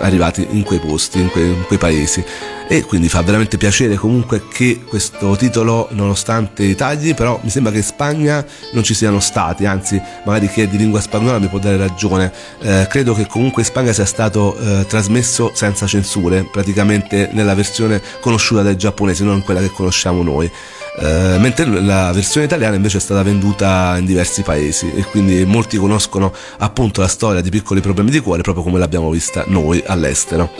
arrivati 0.00 0.46
in 0.50 0.64
quei 0.64 0.80
posti, 0.80 1.20
in 1.20 1.30
quei, 1.30 1.46
in 1.46 1.64
quei 1.66 1.78
paesi 1.78 2.24
e 2.68 2.82
quindi 2.82 3.08
fa 3.08 3.22
veramente 3.22 3.56
piacere 3.58 3.94
comunque 3.94 4.42
che 4.48 4.80
questo 4.84 5.36
titolo 5.36 5.88
nonostante 5.92 6.64
i 6.64 6.74
tagli 6.74 7.14
però 7.14 7.38
mi 7.42 7.50
sembra 7.50 7.70
che 7.70 7.78
in 7.78 7.84
Spagna 7.84 8.44
non 8.72 8.82
ci 8.82 8.92
siano 8.92 9.20
stati 9.20 9.66
anzi 9.66 10.00
magari 10.24 10.48
chi 10.48 10.62
è 10.62 10.66
di 10.66 10.76
lingua 10.76 11.00
spagnola 11.00 11.38
mi 11.38 11.46
può 11.46 11.60
dare 11.60 11.76
ragione 11.76 12.32
eh, 12.60 12.86
credo 12.88 13.14
che 13.14 13.26
comunque 13.26 13.62
in 13.62 13.68
Spagna 13.68 13.92
sia 13.92 14.04
stato 14.04 14.56
eh, 14.58 14.84
trasmesso 14.86 15.52
senza 15.54 15.86
censure 15.86 16.48
praticamente 16.50 17.28
nella 17.32 17.54
versione 17.54 18.02
conosciuta 18.20 18.62
dai 18.62 18.76
giapponesi 18.76 19.22
non 19.22 19.42
quella 19.42 19.60
che 19.60 19.70
conosciamo 19.70 20.24
noi 20.24 20.50
eh, 20.98 21.36
mentre 21.38 21.66
la 21.66 22.10
versione 22.10 22.46
italiana 22.46 22.74
invece 22.74 22.96
è 22.96 23.00
stata 23.00 23.22
venduta 23.22 23.94
in 23.96 24.06
diversi 24.06 24.42
paesi 24.42 24.92
e 24.92 25.04
quindi 25.04 25.44
molti 25.44 25.76
conoscono 25.76 26.32
appunto 26.58 27.00
la 27.00 27.08
storia 27.08 27.40
di 27.40 27.50
piccoli 27.50 27.80
problemi 27.80 28.10
di 28.10 28.18
cuore 28.18 28.42
proprio 28.42 28.64
come 28.64 28.78
l'abbiamo 28.80 29.10
vista 29.10 29.44
noi 29.46 29.82
all'estero. 29.86 30.50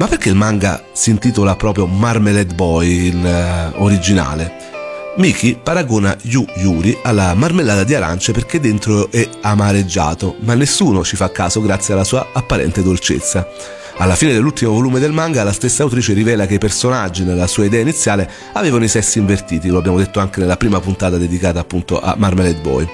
Ma 0.00 0.08
perché 0.08 0.30
il 0.30 0.34
manga 0.34 0.82
si 0.92 1.10
intitola 1.10 1.56
proprio 1.56 1.84
Marmalade 1.84 2.54
Boy 2.54 3.08
in 3.08 3.22
uh, 3.22 3.82
originale? 3.82 4.50
Miki 5.18 5.58
paragona 5.62 6.16
Yu 6.22 6.42
Yuri 6.56 6.96
alla 7.02 7.34
marmellata 7.34 7.84
di 7.84 7.94
arance 7.94 8.32
perché 8.32 8.60
dentro 8.60 9.10
è 9.12 9.28
amareggiato, 9.42 10.36
ma 10.38 10.54
nessuno 10.54 11.04
ci 11.04 11.16
fa 11.16 11.30
caso 11.30 11.60
grazie 11.60 11.92
alla 11.92 12.04
sua 12.04 12.28
apparente 12.32 12.82
dolcezza. 12.82 13.46
Alla 13.98 14.14
fine 14.14 14.32
dell'ultimo 14.32 14.72
volume 14.72 15.00
del 15.00 15.12
manga 15.12 15.44
la 15.44 15.52
stessa 15.52 15.82
autrice 15.82 16.14
rivela 16.14 16.46
che 16.46 16.54
i 16.54 16.58
personaggi 16.58 17.22
nella 17.22 17.46
sua 17.46 17.66
idea 17.66 17.82
iniziale 17.82 18.26
avevano 18.54 18.84
i 18.84 18.88
sessi 18.88 19.18
invertiti, 19.18 19.68
lo 19.68 19.76
abbiamo 19.76 19.98
detto 19.98 20.18
anche 20.18 20.40
nella 20.40 20.56
prima 20.56 20.80
puntata 20.80 21.18
dedicata 21.18 21.60
appunto 21.60 22.00
a 22.00 22.14
Marmalade 22.16 22.60
Boy. 22.62 22.88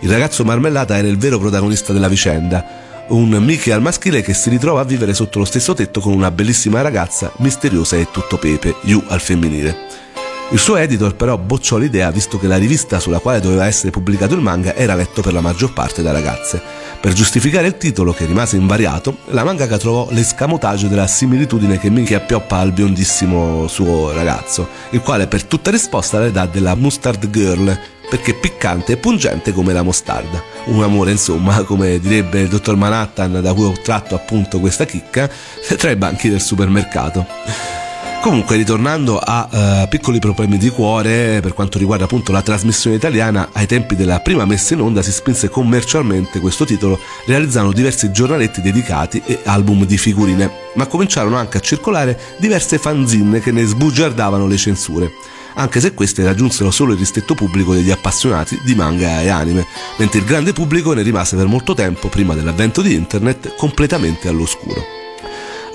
Il 0.00 0.10
ragazzo 0.10 0.42
marmellata 0.42 0.96
era 0.96 1.06
il 1.06 1.18
vero 1.18 1.38
protagonista 1.38 1.92
della 1.92 2.08
vicenda, 2.08 2.85
un 3.08 3.28
Mickey 3.28 3.72
al 3.72 3.82
maschile 3.82 4.22
che 4.22 4.34
si 4.34 4.50
ritrova 4.50 4.80
a 4.80 4.84
vivere 4.84 5.14
sotto 5.14 5.38
lo 5.38 5.44
stesso 5.44 5.74
tetto 5.74 6.00
con 6.00 6.12
una 6.12 6.30
bellissima 6.30 6.80
ragazza 6.80 7.32
misteriosa 7.36 7.96
e 7.96 8.10
tutto 8.10 8.36
pepe, 8.36 8.74
Yu 8.82 9.02
al 9.08 9.20
femminile. 9.20 10.04
Il 10.50 10.60
suo 10.60 10.76
editor 10.76 11.16
però 11.16 11.36
bocciò 11.36 11.76
l'idea 11.76 12.10
visto 12.12 12.38
che 12.38 12.46
la 12.46 12.56
rivista 12.56 13.00
sulla 13.00 13.18
quale 13.18 13.40
doveva 13.40 13.66
essere 13.66 13.90
pubblicato 13.90 14.34
il 14.34 14.40
manga 14.40 14.76
era 14.76 14.94
letto 14.94 15.20
per 15.20 15.32
la 15.32 15.40
maggior 15.40 15.72
parte 15.72 16.02
da 16.02 16.12
ragazze. 16.12 16.62
Per 17.00 17.12
giustificare 17.12 17.66
il 17.66 17.76
titolo, 17.76 18.12
che 18.12 18.26
rimase 18.26 18.56
invariato, 18.56 19.18
la 19.30 19.42
mangaka 19.42 19.76
trovò 19.76 20.08
l'escamotaggio 20.10 20.86
della 20.86 21.08
similitudine 21.08 21.78
che 21.78 21.90
Mickey 21.90 22.14
appioppa 22.14 22.58
al 22.58 22.72
biondissimo 22.72 23.66
suo 23.66 24.12
ragazzo, 24.12 24.68
il 24.90 25.00
quale 25.00 25.26
per 25.26 25.44
tutta 25.44 25.72
risposta 25.72 26.20
le 26.20 26.30
dà 26.30 26.46
della 26.46 26.76
mustard 26.76 27.28
girl, 27.28 27.78
perché 28.08 28.34
piccante 28.34 28.92
e 28.92 28.96
pungente 28.96 29.52
come 29.52 29.72
la 29.72 29.82
mostarda. 29.82 30.42
Un 30.66 30.82
amore, 30.82 31.10
insomma, 31.10 31.62
come 31.64 31.98
direbbe 31.98 32.40
il 32.40 32.48
dottor 32.48 32.76
Manhattan, 32.76 33.40
da 33.40 33.52
cui 33.52 33.64
ho 33.64 33.74
tratto 33.82 34.14
appunto 34.14 34.60
questa 34.60 34.84
chicca, 34.84 35.28
tra 35.76 35.90
i 35.90 35.96
banchi 35.96 36.28
del 36.28 36.40
supermercato. 36.40 37.84
Comunque, 38.26 38.56
ritornando 38.56 39.20
a 39.20 39.48
uh, 39.84 39.88
piccoli 39.88 40.18
problemi 40.18 40.58
di 40.58 40.68
cuore, 40.68 41.38
per 41.40 41.54
quanto 41.54 41.78
riguarda 41.78 42.06
appunto 42.06 42.32
la 42.32 42.42
trasmissione 42.42 42.96
italiana, 42.96 43.50
ai 43.52 43.66
tempi 43.66 43.94
della 43.94 44.18
prima 44.18 44.44
messa 44.44 44.74
in 44.74 44.80
onda 44.80 45.00
si 45.00 45.12
spinse 45.12 45.48
commercialmente 45.48 46.40
questo 46.40 46.64
titolo, 46.64 46.98
realizzando 47.26 47.70
diversi 47.70 48.10
giornaletti 48.10 48.62
dedicati 48.62 49.22
e 49.24 49.42
album 49.44 49.86
di 49.86 49.96
figurine, 49.96 50.50
ma 50.74 50.88
cominciarono 50.88 51.36
anche 51.36 51.58
a 51.58 51.60
circolare 51.60 52.18
diverse 52.38 52.78
fanzine 52.78 53.38
che 53.38 53.52
ne 53.52 53.64
sbugiardavano 53.64 54.48
le 54.48 54.56
censure 54.56 55.12
anche 55.54 55.80
se 55.80 55.94
queste 55.94 56.22
raggiunsero 56.24 56.70
solo 56.72 56.92
il 56.92 56.98
rispetto 56.98 57.34
pubblico 57.34 57.72
degli 57.72 57.90
appassionati 57.92 58.60
di 58.62 58.74
manga 58.74 59.22
e 59.22 59.28
anime, 59.28 59.66
mentre 59.96 60.18
il 60.18 60.26
grande 60.26 60.52
pubblico 60.52 60.92
ne 60.92 61.00
rimase 61.00 61.34
per 61.34 61.46
molto 61.46 61.72
tempo, 61.72 62.08
prima 62.08 62.34
dell'avvento 62.34 62.82
di 62.82 62.92
internet, 62.92 63.54
completamente 63.54 64.28
all'oscuro. 64.28 64.95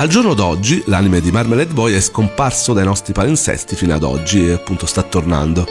Al 0.01 0.07
giorno 0.07 0.33
d'oggi 0.33 0.81
l'anime 0.87 1.21
di 1.21 1.29
Marmalade 1.29 1.73
Boy 1.73 1.93
è 1.93 1.99
scomparso 2.01 2.73
dai 2.73 2.83
nostri 2.83 3.13
palinsesti 3.13 3.75
fino 3.75 3.93
ad 3.93 4.01
oggi 4.01 4.47
e 4.47 4.53
appunto 4.53 4.87
sta 4.87 5.03
tornando, 5.03 5.63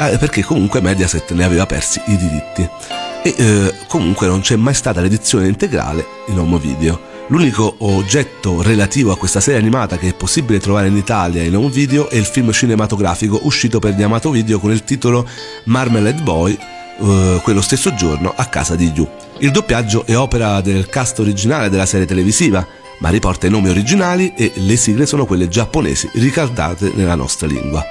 eh, 0.00 0.18
perché 0.18 0.42
comunque 0.42 0.80
Mediaset 0.80 1.30
ne 1.30 1.44
aveva 1.44 1.64
persi 1.64 2.02
i 2.06 2.16
diritti. 2.16 2.68
E 3.22 3.34
eh, 3.36 3.74
comunque 3.86 4.26
non 4.26 4.40
c'è 4.40 4.56
mai 4.56 4.74
stata 4.74 5.00
l'edizione 5.00 5.46
integrale 5.46 6.04
in 6.26 6.40
home 6.40 6.58
video. 6.58 7.00
L'unico 7.28 7.76
oggetto 7.78 8.62
relativo 8.62 9.12
a 9.12 9.16
questa 9.16 9.38
serie 9.38 9.60
animata 9.60 9.96
che 9.96 10.08
è 10.08 10.14
possibile 10.14 10.58
trovare 10.58 10.88
in 10.88 10.96
Italia 10.96 11.44
in 11.44 11.54
home 11.54 11.70
video 11.70 12.10
è 12.10 12.16
il 12.16 12.26
film 12.26 12.50
cinematografico 12.50 13.38
uscito 13.44 13.78
per 13.78 13.94
Yamato 13.94 14.32
Video 14.32 14.58
con 14.58 14.72
il 14.72 14.82
titolo 14.82 15.24
Marmalade 15.66 16.22
Boy, 16.22 16.58
eh, 17.00 17.40
quello 17.44 17.60
stesso 17.60 17.94
giorno 17.94 18.32
a 18.34 18.44
casa 18.46 18.74
di 18.74 18.90
Yu. 18.92 19.08
Il 19.38 19.52
doppiaggio 19.52 20.04
è 20.04 20.16
opera 20.16 20.60
del 20.62 20.88
cast 20.88 21.20
originale 21.20 21.70
della 21.70 21.86
serie 21.86 22.06
televisiva, 22.06 22.66
ma 22.98 23.08
riporta 23.10 23.46
i 23.46 23.50
nomi 23.50 23.68
originali 23.68 24.32
e 24.36 24.52
le 24.56 24.76
sigle 24.76 25.06
sono 25.06 25.26
quelle 25.26 25.48
giapponesi 25.48 26.08
ricaldate 26.14 26.92
nella 26.94 27.14
nostra 27.14 27.46
lingua. 27.46 27.84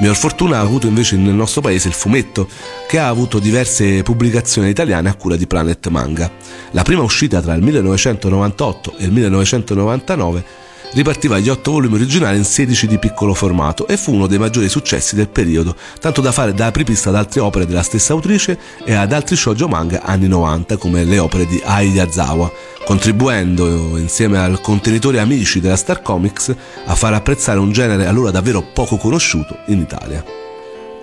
Miglior 0.00 0.16
fortuna 0.16 0.58
ha 0.58 0.60
avuto 0.60 0.86
invece 0.86 1.16
nel 1.16 1.34
nostro 1.34 1.60
paese 1.60 1.88
il 1.88 1.94
fumetto, 1.94 2.48
che 2.86 3.00
ha 3.00 3.08
avuto 3.08 3.40
diverse 3.40 4.04
pubblicazioni 4.04 4.68
italiane 4.68 5.08
a 5.08 5.14
cura 5.14 5.34
di 5.34 5.48
Planet 5.48 5.88
Manga. 5.88 6.30
La 6.70 6.82
prima 6.82 7.02
uscita 7.02 7.40
tra 7.40 7.54
il 7.54 7.62
1998 7.62 8.94
e 8.96 9.04
il 9.04 9.12
1999 9.12 10.44
ripartiva 10.92 11.38
gli 11.38 11.48
otto 11.48 11.72
volumi 11.72 11.94
originali 11.94 12.38
in 12.38 12.44
16 12.44 12.86
di 12.86 12.98
piccolo 12.98 13.34
formato 13.34 13.86
e 13.86 13.96
fu 13.96 14.14
uno 14.14 14.26
dei 14.26 14.38
maggiori 14.38 14.68
successi 14.68 15.14
del 15.14 15.28
periodo, 15.28 15.76
tanto 16.00 16.20
da 16.20 16.32
fare 16.32 16.54
da 16.54 16.66
apripista 16.66 17.10
ad 17.10 17.16
altre 17.16 17.40
opere 17.40 17.66
della 17.66 17.82
stessa 17.82 18.12
autrice 18.12 18.58
e 18.84 18.94
ad 18.94 19.12
altri 19.12 19.36
shoujo 19.36 19.68
manga 19.68 20.02
anni 20.02 20.28
90 20.28 20.76
come 20.76 21.04
le 21.04 21.18
opere 21.18 21.46
di 21.46 21.60
Ai 21.64 21.90
Yazawa, 21.90 22.50
contribuendo 22.84 23.96
insieme 23.98 24.38
al 24.38 24.60
contenitore 24.60 25.20
amici 25.20 25.60
della 25.60 25.76
Star 25.76 26.02
Comics 26.02 26.54
a 26.86 26.94
far 26.94 27.12
apprezzare 27.12 27.58
un 27.58 27.72
genere 27.72 28.06
allora 28.06 28.30
davvero 28.30 28.62
poco 28.62 28.96
conosciuto 28.96 29.58
in 29.66 29.80
Italia. 29.80 30.24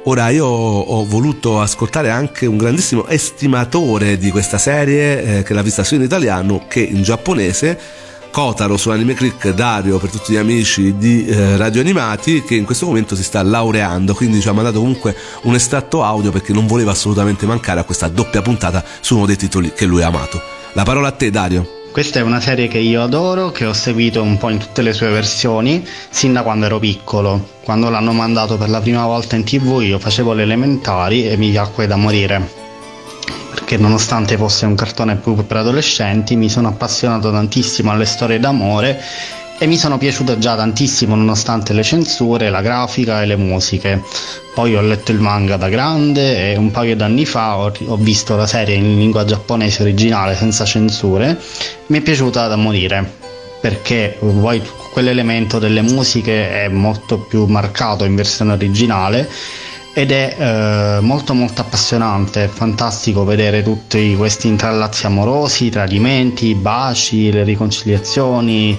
Ora 0.08 0.30
io 0.30 0.45
ho 0.45 1.04
voluto 1.04 1.60
ascoltare 1.60 2.12
anche 2.12 2.45
un 2.45 2.58
grandissimo 2.58 3.08
estimatore 3.08 4.19
di 4.19 4.30
questa 4.30 4.60
serie 4.60 5.39
eh, 5.39 5.43
che 5.43 5.56
l'ha 5.56 5.63
vista 5.63 5.84
sia 5.84 5.98
in 5.98 6.04
italiano 6.04 6.65
che 6.67 6.80
in 6.82 7.02
giapponese 7.02 8.04
Kotaro 8.36 8.76
su 8.76 8.89
Anime 8.89 9.13
Click, 9.13 9.52
Dario 9.52 9.98
per 9.98 10.10
tutti 10.10 10.34
gli 10.34 10.36
amici 10.36 10.98
di 10.98 11.26
eh, 11.26 11.56
Radio 11.56 11.80
Animati 11.80 12.43
che 12.43 12.56
in 12.56 12.65
questo 12.65 12.86
momento 12.86 13.15
si 13.15 13.24
sta 13.24 13.41
laureando, 13.41 14.13
quindi 14.13 14.41
ci 14.41 14.50
ha 14.50 14.52
mandato 14.52 14.80
comunque 14.80 15.15
un 15.43 15.56
estratto 15.56 16.04
audio 16.04 16.32
perché 16.32 16.52
non 16.52 16.67
voleva 16.67 16.91
assolutamente 16.91 17.45
mancare 17.45 17.80
a 17.80 17.86
questa 17.86 18.10
doppia 18.10 18.41
puntata 18.41 18.84
su 19.00 19.15
uno 19.15 19.26
dei 19.26 19.38
titoli 19.38 19.71
che 19.71 19.86
lui 19.86 20.02
ha 20.02 20.08
amato. 20.08 20.41
La 20.74 20.84
parola 20.84 21.08
a 21.08 21.12
te 21.12 21.30
Dario. 21.30 21.84
Questa 21.93 22.19
è 22.19 22.24
una 22.24 22.41
serie 22.41 22.67
che 22.67 22.80
io 22.80 23.04
adoro, 23.04 23.52
che 23.52 23.65
ho 23.65 23.71
seguito 23.71 24.21
un 24.21 24.38
po' 24.38 24.50
in 24.50 24.58
tutte 24.58 24.82
le 24.82 24.91
sue 24.91 25.08
versioni, 25.08 25.88
sin 26.10 26.34
da 26.34 26.43
quando 26.43 26.65
ero 26.65 26.78
piccolo. 26.78 27.52
Quando 27.63 27.89
l'hanno 27.89 28.12
mandato 28.12 28.58
per 28.58 28.67
la 28.67 28.82
prima 28.82 29.06
volta 29.06 29.38
in 29.38 29.45
tv 29.45 29.80
io 29.82 29.98
facevo 29.98 30.34
le 30.34 30.43
elementari 30.43 31.26
e 31.26 31.38
mi 31.38 31.52
piacque 31.52 31.88
da 31.88 31.95
morire 31.95 32.64
perché 33.50 33.78
nonostante 33.78 34.38
fosse 34.38 34.66
un 34.66 34.76
cartone 34.76 35.16
più 35.16 35.36
per 35.46 35.58
adolescenti 35.58 36.36
mi 36.36 36.50
sono 36.50 36.68
appassionato 36.68 37.32
tantissimo 37.32 37.92
alle 37.92 38.06
storie 38.06 38.40
d'amore 38.40 39.02
e 39.58 39.68
mi 39.68 39.78
sono 39.78 39.98
piaciute 39.98 40.38
già 40.38 40.56
tantissimo 40.56 41.16
nonostante 41.16 41.72
le 41.74 41.84
censure, 41.84 42.50
la 42.50 42.62
grafica 42.62 43.22
e 43.22 43.26
le 43.26 43.38
musiche. 43.38 44.02
Poi 44.54 44.76
ho 44.76 44.82
letto 44.82 45.12
il 45.12 45.20
manga 45.20 45.56
da 45.56 45.70
grande 45.70 46.52
e 46.52 46.58
un 46.58 46.72
paio 46.72 46.96
d'anni 46.96 47.26
fa 47.26 47.58
ho, 47.58 47.72
ho 47.88 47.96
visto 47.96 48.36
la 48.36 48.48
serie 48.48 48.76
in 48.76 48.98
lingua 48.98 49.24
giapponese 49.24 49.82
originale 49.82 50.36
senza 50.36 50.66
censure. 50.66 51.40
Mi 51.88 52.00
è 52.00 52.02
piaciuta 52.02 52.48
da 52.48 52.56
morire 52.58 53.24
perché 53.62 54.18
poi 54.20 54.62
quell'elemento 54.92 55.58
delle 55.58 55.82
musiche 55.82 56.64
è 56.64 56.68
molto 56.68 57.20
più 57.20 57.46
marcato 57.46 58.04
in 58.04 58.16
versione 58.16 58.54
originale 58.54 59.28
ed 59.98 60.12
è 60.12 60.36
eh, 60.38 61.00
molto 61.00 61.34
molto 61.34 61.62
appassionante, 61.62 62.44
è 62.44 62.48
fantastico 62.50 63.24
vedere 63.24 63.64
tutti 63.64 64.14
questi 64.18 64.48
intrallazzi 64.48 65.06
amorosi, 65.06 65.70
tradimenti, 65.70 66.54
baci, 66.54 67.32
le 67.32 67.46
riconciliazioni, 67.46 68.78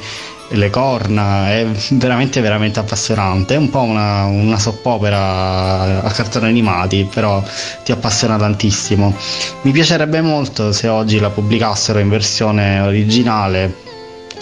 le 0.51 0.69
corna, 0.69 1.51
è 1.51 1.67
veramente 1.93 2.43
veramente 2.43 2.81
appassionante, 2.81 3.55
è 3.55 3.57
un 3.57 3.71
po' 3.71 3.81
una, 3.81 4.25
una 4.25 4.59
soppopera 4.59 6.03
a 6.03 6.11
cartoni 6.11 6.49
animati, 6.49 7.09
però 7.11 7.43
ti 7.83 7.93
appassiona 7.93 8.37
tantissimo. 8.37 9.17
Mi 9.63 9.71
piacerebbe 9.71 10.21
molto 10.21 10.71
se 10.71 10.87
oggi 10.89 11.19
la 11.19 11.31
pubblicassero 11.31 11.99
in 11.99 12.11
versione 12.11 12.81
originale, 12.81 13.75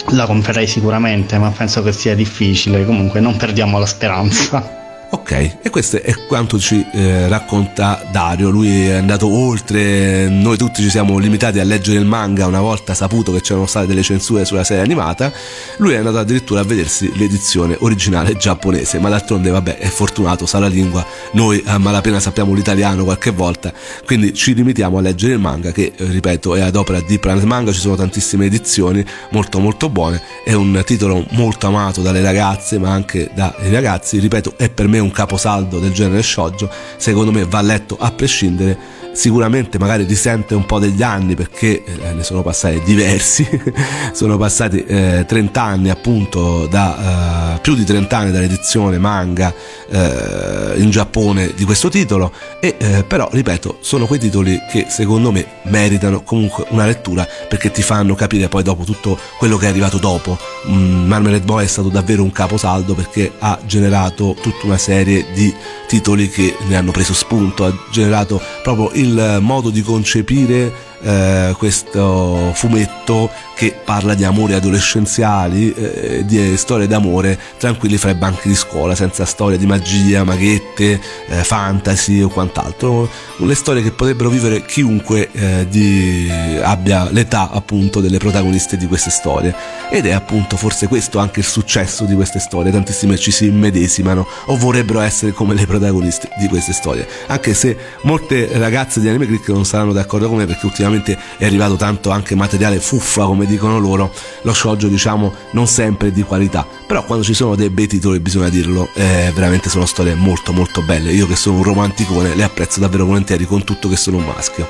la 0.09 0.25
comprerei 0.25 0.67
sicuramente, 0.67 1.37
ma 1.37 1.51
penso 1.51 1.81
che 1.81 1.93
sia 1.93 2.15
difficile, 2.15 2.85
comunque 2.85 3.21
non 3.21 3.37
perdiamo 3.37 3.79
la 3.79 3.85
speranza. 3.85 4.83
Ok, 5.07 5.31
e 5.61 5.69
questo 5.69 6.01
è 6.01 6.13
quanto 6.27 6.59
ci 6.59 6.85
eh, 6.91 7.27
racconta 7.27 8.05
Dario. 8.11 8.49
Lui 8.49 8.87
è 8.87 8.93
andato 8.93 9.27
oltre, 9.27 10.27
noi 10.27 10.57
tutti 10.57 10.81
ci 10.81 10.89
siamo 10.89 11.17
limitati 11.17 11.59
a 11.59 11.63
leggere 11.63 11.99
il 11.99 12.05
manga 12.05 12.47
una 12.47 12.59
volta 12.59 12.93
saputo 12.93 13.31
che 13.31 13.41
c'erano 13.41 13.65
state 13.65 13.85
delle 13.87 14.01
censure 14.01 14.45
sulla 14.45 14.63
serie 14.63 14.83
animata. 14.83 15.31
Lui 15.77 15.93
è 15.93 15.97
andato 15.97 16.17
addirittura 16.17 16.61
a 16.61 16.63
vedersi 16.63 17.11
l'edizione 17.15 17.77
originale 17.79 18.35
giapponese, 18.35 18.99
ma 18.99 19.09
d'altronde, 19.09 19.49
vabbè, 19.51 19.77
è 19.77 19.87
fortunato, 19.87 20.45
sa 20.45 20.59
la 20.59 20.67
lingua. 20.67 21.05
Noi 21.33 21.61
a 21.65 21.77
malapena 21.77 22.19
sappiamo 22.19 22.53
l'italiano 22.53 23.03
qualche 23.03 23.31
volta, 23.31 23.71
quindi 24.05 24.33
ci 24.33 24.53
limitiamo 24.53 24.97
a 24.97 25.01
leggere 25.01 25.33
il 25.33 25.39
manga, 25.39 25.71
che 25.71 25.93
ripeto 25.95 26.55
è 26.55 26.61
ad 26.61 26.75
opera 26.75 26.99
di 26.99 27.19
Planet 27.19 27.43
Manga. 27.43 27.71
Ci 27.71 27.79
sono 27.79 27.95
tantissime 27.95 28.45
edizioni 28.45 29.05
molto 29.29 29.59
molto 29.59 29.87
buone. 29.87 30.21
È 30.43 30.53
un 30.53 30.81
titolo 30.85 31.25
molto 31.31 31.67
amato 31.67 32.01
dalle 32.01 32.21
ragazze, 32.21 32.79
ma 32.79 32.91
anche 32.91 33.29
dai 33.33 33.71
ragazzi. 33.71 34.19
Ripeto, 34.19 34.55
è 34.57 34.69
per 34.69 34.87
me 34.87 34.94
un 34.99 35.05
un 35.05 35.11
caposaldo 35.11 35.79
del 35.79 35.93
genere 35.93 36.21
shoujo, 36.21 36.69
secondo 36.97 37.31
me 37.31 37.45
va 37.45 37.61
letto 37.61 37.97
a 37.99 38.11
prescindere 38.11 39.03
sicuramente 39.15 39.79
magari 39.79 40.03
risente 40.03 40.53
un 40.55 40.65
po' 40.65 40.77
degli 40.77 41.01
anni 41.01 41.35
perché 41.35 41.83
eh, 41.83 42.13
ne 42.13 42.23
sono 42.23 42.41
passati 42.43 42.81
diversi, 42.83 43.47
sono 44.11 44.37
passati 44.37 44.83
eh, 44.83 45.23
30 45.25 45.61
anni 45.61 45.89
appunto 45.89 46.67
da 46.67 47.55
eh, 47.55 47.59
più 47.61 47.75
di 47.75 47.85
30 47.85 48.17
anni 48.17 48.31
dall'edizione 48.31 48.97
manga 48.97 49.53
eh, 49.89 50.73
in 50.75 50.89
Giappone 50.89 51.53
di 51.55 51.63
questo 51.63 51.89
titolo 51.89 52.31
e 52.59 52.75
eh, 52.77 53.03
però 53.03 53.29
ripeto 53.31 53.77
sono 53.79 54.05
quei 54.05 54.19
titoli 54.19 54.59
che 54.69 54.87
secondo 54.89 55.31
me 55.31 55.45
meritano 55.63 56.21
comunque 56.21 56.65
una 56.69 56.85
lettura 56.85 57.25
perché 57.47 57.71
ti 57.71 57.81
fanno 57.81 58.15
capire 58.15 58.49
poi 58.49 58.63
dopo 58.63 58.83
tutto 58.83 59.17
quello 59.37 59.57
che 59.57 59.67
è 59.67 59.69
arrivato 59.69 59.97
dopo. 59.97 60.37
Mm, 60.67 61.07
Marmalade 61.07 61.45
Boy 61.45 61.63
è 61.63 61.67
stato 61.67 61.89
davvero 61.89 62.21
un 62.21 62.31
caposaldo 62.31 62.93
perché 62.93 63.31
ha 63.39 63.57
generato 63.65 64.35
tutta 64.41 64.65
una 64.65 64.77
serie 64.77 65.25
di 65.33 65.53
titoli 65.87 66.29
che 66.29 66.55
ne 66.67 66.75
hanno 66.75 66.91
preso 66.91 67.13
spunto, 67.13 67.65
ha 67.65 67.73
generato 67.91 68.41
proprio 68.61 68.91
il 68.93 69.04
il 69.05 69.37
modo 69.41 69.69
di 69.69 69.81
concepire 69.81 70.71
eh, 71.01 71.53
questo 71.57 72.51
fumetto 72.53 73.29
che 73.55 73.73
parla 73.83 74.13
di 74.13 74.23
amori 74.25 74.53
adolescenziali, 74.53 75.73
eh, 75.73 76.25
di 76.25 76.55
storie 76.57 76.87
d'amore 76.87 77.39
tranquilli 77.57 77.97
fra 77.97 78.11
i 78.11 78.15
banchi 78.15 78.49
di 78.49 78.55
scuola, 78.55 78.93
senza 78.95 79.25
storie 79.25 79.57
di 79.57 79.65
magia, 79.65 80.23
maghette, 80.23 80.99
eh, 81.27 81.43
fantasy 81.43 82.21
o 82.21 82.27
quant'altro. 82.27 83.09
Le 83.37 83.55
storie 83.55 83.81
che 83.81 83.91
potrebbero 83.91 84.29
vivere 84.29 84.65
chiunque 84.65 85.29
eh, 85.31 85.65
di, 85.69 86.29
abbia 86.61 87.09
l'età 87.09 87.49
appunto 87.49 88.01
delle 88.01 88.17
protagoniste 88.17 88.77
di 88.77 88.87
queste 88.87 89.09
storie. 89.09 89.55
Ed 89.89 90.05
è 90.05 90.11
appunto 90.11 90.57
forse 90.57 90.87
questo 90.87 91.19
anche 91.19 91.39
il 91.39 91.45
successo 91.45 92.03
di 92.03 92.13
queste 92.13 92.39
storie. 92.39 92.71
Tantissime 92.71 93.17
ci 93.17 93.31
si 93.31 93.47
immedesimano 93.47 94.27
o 94.47 94.57
vorrebbero 94.57 94.99
essere 94.99 95.31
come 95.31 95.53
le 95.53 95.65
protagoniste 95.65 96.29
di 96.37 96.47
queste 96.47 96.73
storie. 96.73 97.07
Anche 97.27 97.53
se 97.53 97.77
molte 98.01 98.49
ragazze 98.57 98.99
di 98.99 99.07
Anime 99.07 99.27
Click 99.27 99.47
non 99.49 99.65
saranno 99.65 99.93
d'accordo 99.93 100.27
con 100.27 100.37
me 100.37 100.45
perché 100.45 100.65
ultimamente 100.65 101.17
è 101.37 101.45
arrivato 101.45 101.75
tanto 101.75 102.09
anche 102.09 102.35
materiale 102.35 102.79
fuffa 102.79 103.25
come 103.25 103.44
dicono 103.45 103.79
loro, 103.79 104.11
lo 104.41 104.53
shoujo 104.53 104.87
diciamo 104.87 105.33
non 105.51 105.67
sempre 105.67 106.11
di 106.11 106.23
qualità, 106.23 106.65
però 106.85 107.03
quando 107.03 107.23
ci 107.23 107.33
sono 107.33 107.55
dei 107.55 107.69
bei 107.69 107.87
titoli 107.87 108.19
bisogna 108.19 108.49
dirlo, 108.49 108.89
eh, 108.93 109.31
veramente 109.33 109.69
sono 109.69 109.85
storie 109.85 110.15
molto 110.15 110.53
molto 110.53 110.81
belle, 110.81 111.11
io 111.11 111.27
che 111.27 111.35
sono 111.35 111.57
un 111.57 111.63
romanticone 111.63 112.35
le 112.35 112.43
apprezzo 112.43 112.79
davvero 112.79 113.05
volentieri 113.05 113.45
con 113.45 113.63
tutto 113.63 113.89
che 113.89 113.95
sono 113.95 114.17
un 114.17 114.25
maschio. 114.25 114.67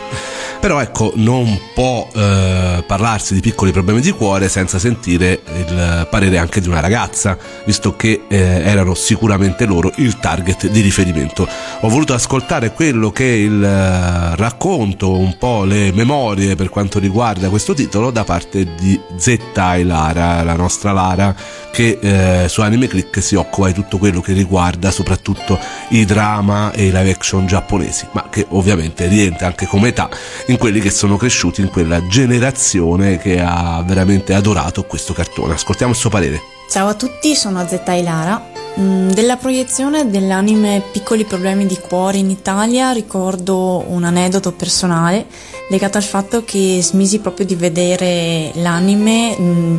Però 0.59 0.79
ecco, 0.81 1.11
non 1.15 1.59
può 1.73 2.09
eh, 2.13 2.83
parlarsi 2.88 3.33
di 3.33 3.39
piccoli 3.39 3.71
problemi 3.71 4.01
di 4.01 4.11
cuore 4.11 4.49
senza 4.49 4.79
sentire 4.79 5.41
il 5.55 6.07
parere 6.09 6.38
anche 6.38 6.59
di 6.59 6.67
una 6.67 6.79
ragazza, 6.79 7.38
visto 7.65 7.95
che 7.95 8.23
eh, 8.27 8.38
erano 8.38 8.95
sicuramente 8.95 9.65
loro 9.65 9.91
il 9.97 10.17
target 10.17 10.67
di 10.67 10.81
riferimento. 10.81 11.47
Ho 11.81 11.89
voluto 11.89 12.13
ascoltare 12.13 12.71
quello 12.71 13.11
che 13.11 13.25
il 13.25 13.63
eh, 13.63 14.35
racconto, 14.35 15.17
un 15.17 15.38
po' 15.38 15.65
le 15.65 15.91
memorie 15.93 16.55
per 16.55 16.69
quanto 16.69 16.99
riguarda 16.99 17.49
questo 17.49 17.73
titolo 17.73 18.09
da 18.09 18.23
parte 18.23 18.64
di 18.80 18.99
Zetta 19.15 19.75
e 19.75 19.84
Lara, 19.84 20.43
la 20.43 20.56
nostra 20.56 20.91
Lara, 20.91 21.36
che 21.71 21.99
eh, 22.01 22.47
su 22.47 22.62
Anime 22.62 22.88
Click 22.88 23.21
si 23.21 23.36
occupa 23.36 23.67
di 23.67 23.73
tutto 23.73 23.97
quello 23.97 24.21
che 24.21 24.34
riguarda 24.34 24.91
soprattutto 24.91 25.60
i 25.89 26.06
drama 26.06 26.71
e 26.71 26.86
i 26.86 26.91
live 26.91 27.12
action 27.12 27.45
giapponesi, 27.45 28.08
ma 28.12 28.28
che 28.30 28.45
ovviamente 28.49 29.08
rientra 29.08 29.47
anche 29.47 29.65
come 29.65 29.89
età 29.89 30.10
in 30.47 30.58
quelli 30.58 30.80
che 30.80 30.89
sono 30.89 31.17
cresciuti 31.17 31.62
in 31.62 31.69
quella 31.69 32.06
generazione 32.08 33.17
che 33.17 33.39
ha 33.41 33.84
veramente 33.86 34.34
adorato 34.34 34.84
questo 34.86 35.13
cartone. 35.13 35.54
Ascoltiamo 35.54 35.91
il 35.91 35.97
suo 35.97 36.10
parere. 36.10 36.41
Ciao 36.69 36.88
a 36.88 36.93
tutti, 36.95 37.36
sono 37.36 37.65
Zetta 37.67 37.93
Ilara. 37.93 38.55
Mm, 38.77 39.11
della 39.11 39.38
proiezione 39.38 40.09
dell'anime 40.09 40.83
Piccoli 40.91 41.23
problemi 41.23 41.65
di 41.65 41.77
cuore 41.77 42.17
in 42.17 42.29
Italia 42.29 42.91
ricordo 42.91 43.85
un 43.88 44.03
aneddoto 44.03 44.51
personale 44.51 45.27
legato 45.69 45.95
al 45.95 46.03
fatto 46.03 46.43
che 46.43 46.79
smisi 46.81 47.19
proprio 47.19 47.45
di 47.45 47.55
vedere 47.55 48.51
l'anime 48.55 49.33
mm, 49.39 49.77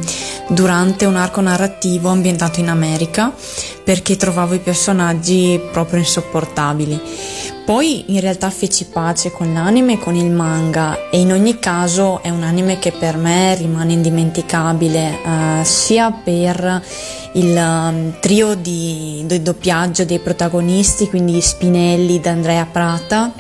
durante 0.49 1.05
un 1.05 1.17
arco 1.17 1.43
narrativo 1.43 2.09
ambientato 2.09 2.61
in 2.61 2.71
America 2.71 3.35
perché 3.85 4.17
trovavo 4.17 4.55
i 4.55 4.61
personaggi 4.61 5.61
proprio 5.71 5.99
insopportabili. 5.99 7.01
Poi 7.67 8.15
in 8.15 8.21
realtà 8.21 8.49
feci 8.49 8.85
pace 8.85 9.33
con 9.33 9.53
l'anime 9.53 9.95
e 9.95 9.99
con 9.99 10.15
il 10.15 10.31
manga 10.31 11.11
e 11.11 11.19
in 11.19 11.33
ogni 11.33 11.59
caso 11.59 12.23
è 12.23 12.31
un 12.31 12.45
anime 12.45 12.79
che 12.79 12.93
per 12.93 13.17
me 13.17 13.57
rimane 13.57 13.93
indimenticabile 13.93 15.11
eh, 15.11 15.65
sia 15.65 16.13
per 16.13 16.81
il 17.33 17.57
um, 17.57 18.21
trio 18.21 18.55
di, 18.55 19.25
di 19.27 19.43
doppiaggio 19.43 20.05
dei 20.05 20.21
protagonisti, 20.21 21.09
quindi 21.09 21.41
Spinelli, 21.41 22.21
D'Andrea 22.21 22.69
Prata, 22.71 23.33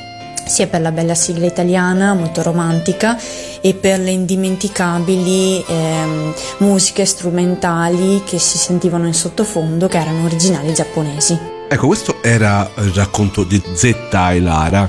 sia 0.45 0.67
per 0.67 0.81
la 0.81 0.91
bella 0.91 1.15
sigla 1.15 1.47
italiana 1.47 2.13
molto 2.13 2.43
romantica 2.43 3.17
e 3.61 3.75
per 3.75 4.01
le 4.01 4.11
indimenticabili 4.11 5.65
ehm, 5.65 6.35
musiche 6.59 7.05
strumentali 7.05 8.25
che 8.25 8.41
si 8.41 8.59
sentivano 8.59 9.07
in 9.07 9.15
sottofondo 9.15 9.87
che 9.87 9.99
erano 9.99 10.25
originali 10.25 10.75
giapponesi. 10.75 11.56
Ecco, 11.69 11.89
questo 11.89 12.23
era 12.23 12.71
il 12.79 12.93
racconto 12.93 13.43
di 13.43 13.61
Zetta 13.75 14.33
e 14.33 14.41
Lara. 14.41 14.89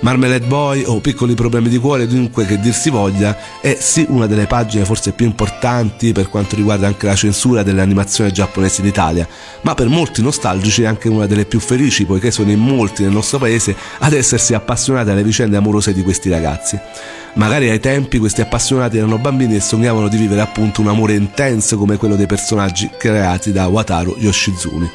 Marmalade 0.00 0.46
Boy 0.46 0.84
o 0.84 1.00
Piccoli 1.00 1.34
problemi 1.34 1.70
di 1.70 1.78
cuore, 1.78 2.06
dunque 2.06 2.44
che 2.44 2.60
dir 2.60 2.74
si 2.74 2.90
voglia, 2.90 3.36
è 3.60 3.76
sì 3.78 4.04
una 4.08 4.26
delle 4.26 4.46
pagine 4.46 4.84
forse 4.84 5.12
più 5.12 5.24
importanti 5.24 6.12
per 6.12 6.28
quanto 6.28 6.56
riguarda 6.56 6.86
anche 6.86 7.06
la 7.06 7.14
censura 7.14 7.62
dell'animazione 7.62 8.32
giapponese 8.32 8.82
in 8.82 8.88
Italia, 8.88 9.26
ma 9.62 9.74
per 9.74 9.88
molti 9.88 10.20
nostalgici 10.22 10.82
è 10.82 10.86
anche 10.86 11.08
una 11.08 11.26
delle 11.26 11.46
più 11.46 11.58
felici, 11.58 12.04
poiché 12.04 12.30
sono 12.30 12.50
in 12.50 12.60
molti 12.60 13.02
nel 13.02 13.12
nostro 13.12 13.38
paese 13.38 13.74
ad 13.98 14.12
essersi 14.12 14.52
appassionati 14.52 15.10
alle 15.10 15.22
vicende 15.22 15.56
amorose 15.56 15.94
di 15.94 16.02
questi 16.02 16.28
ragazzi. 16.28 16.78
Magari 17.34 17.70
ai 17.70 17.80
tempi 17.80 18.18
questi 18.18 18.42
appassionati 18.42 18.98
erano 18.98 19.18
bambini 19.18 19.56
e 19.56 19.60
sognavano 19.60 20.08
di 20.08 20.18
vivere 20.18 20.42
appunto 20.42 20.82
un 20.82 20.88
amore 20.88 21.14
intenso 21.14 21.76
come 21.78 21.96
quello 21.96 22.16
dei 22.16 22.26
personaggi 22.26 22.90
creati 22.96 23.52
da 23.52 23.68
Wataru 23.68 24.16
Yoshizumi. 24.18 24.90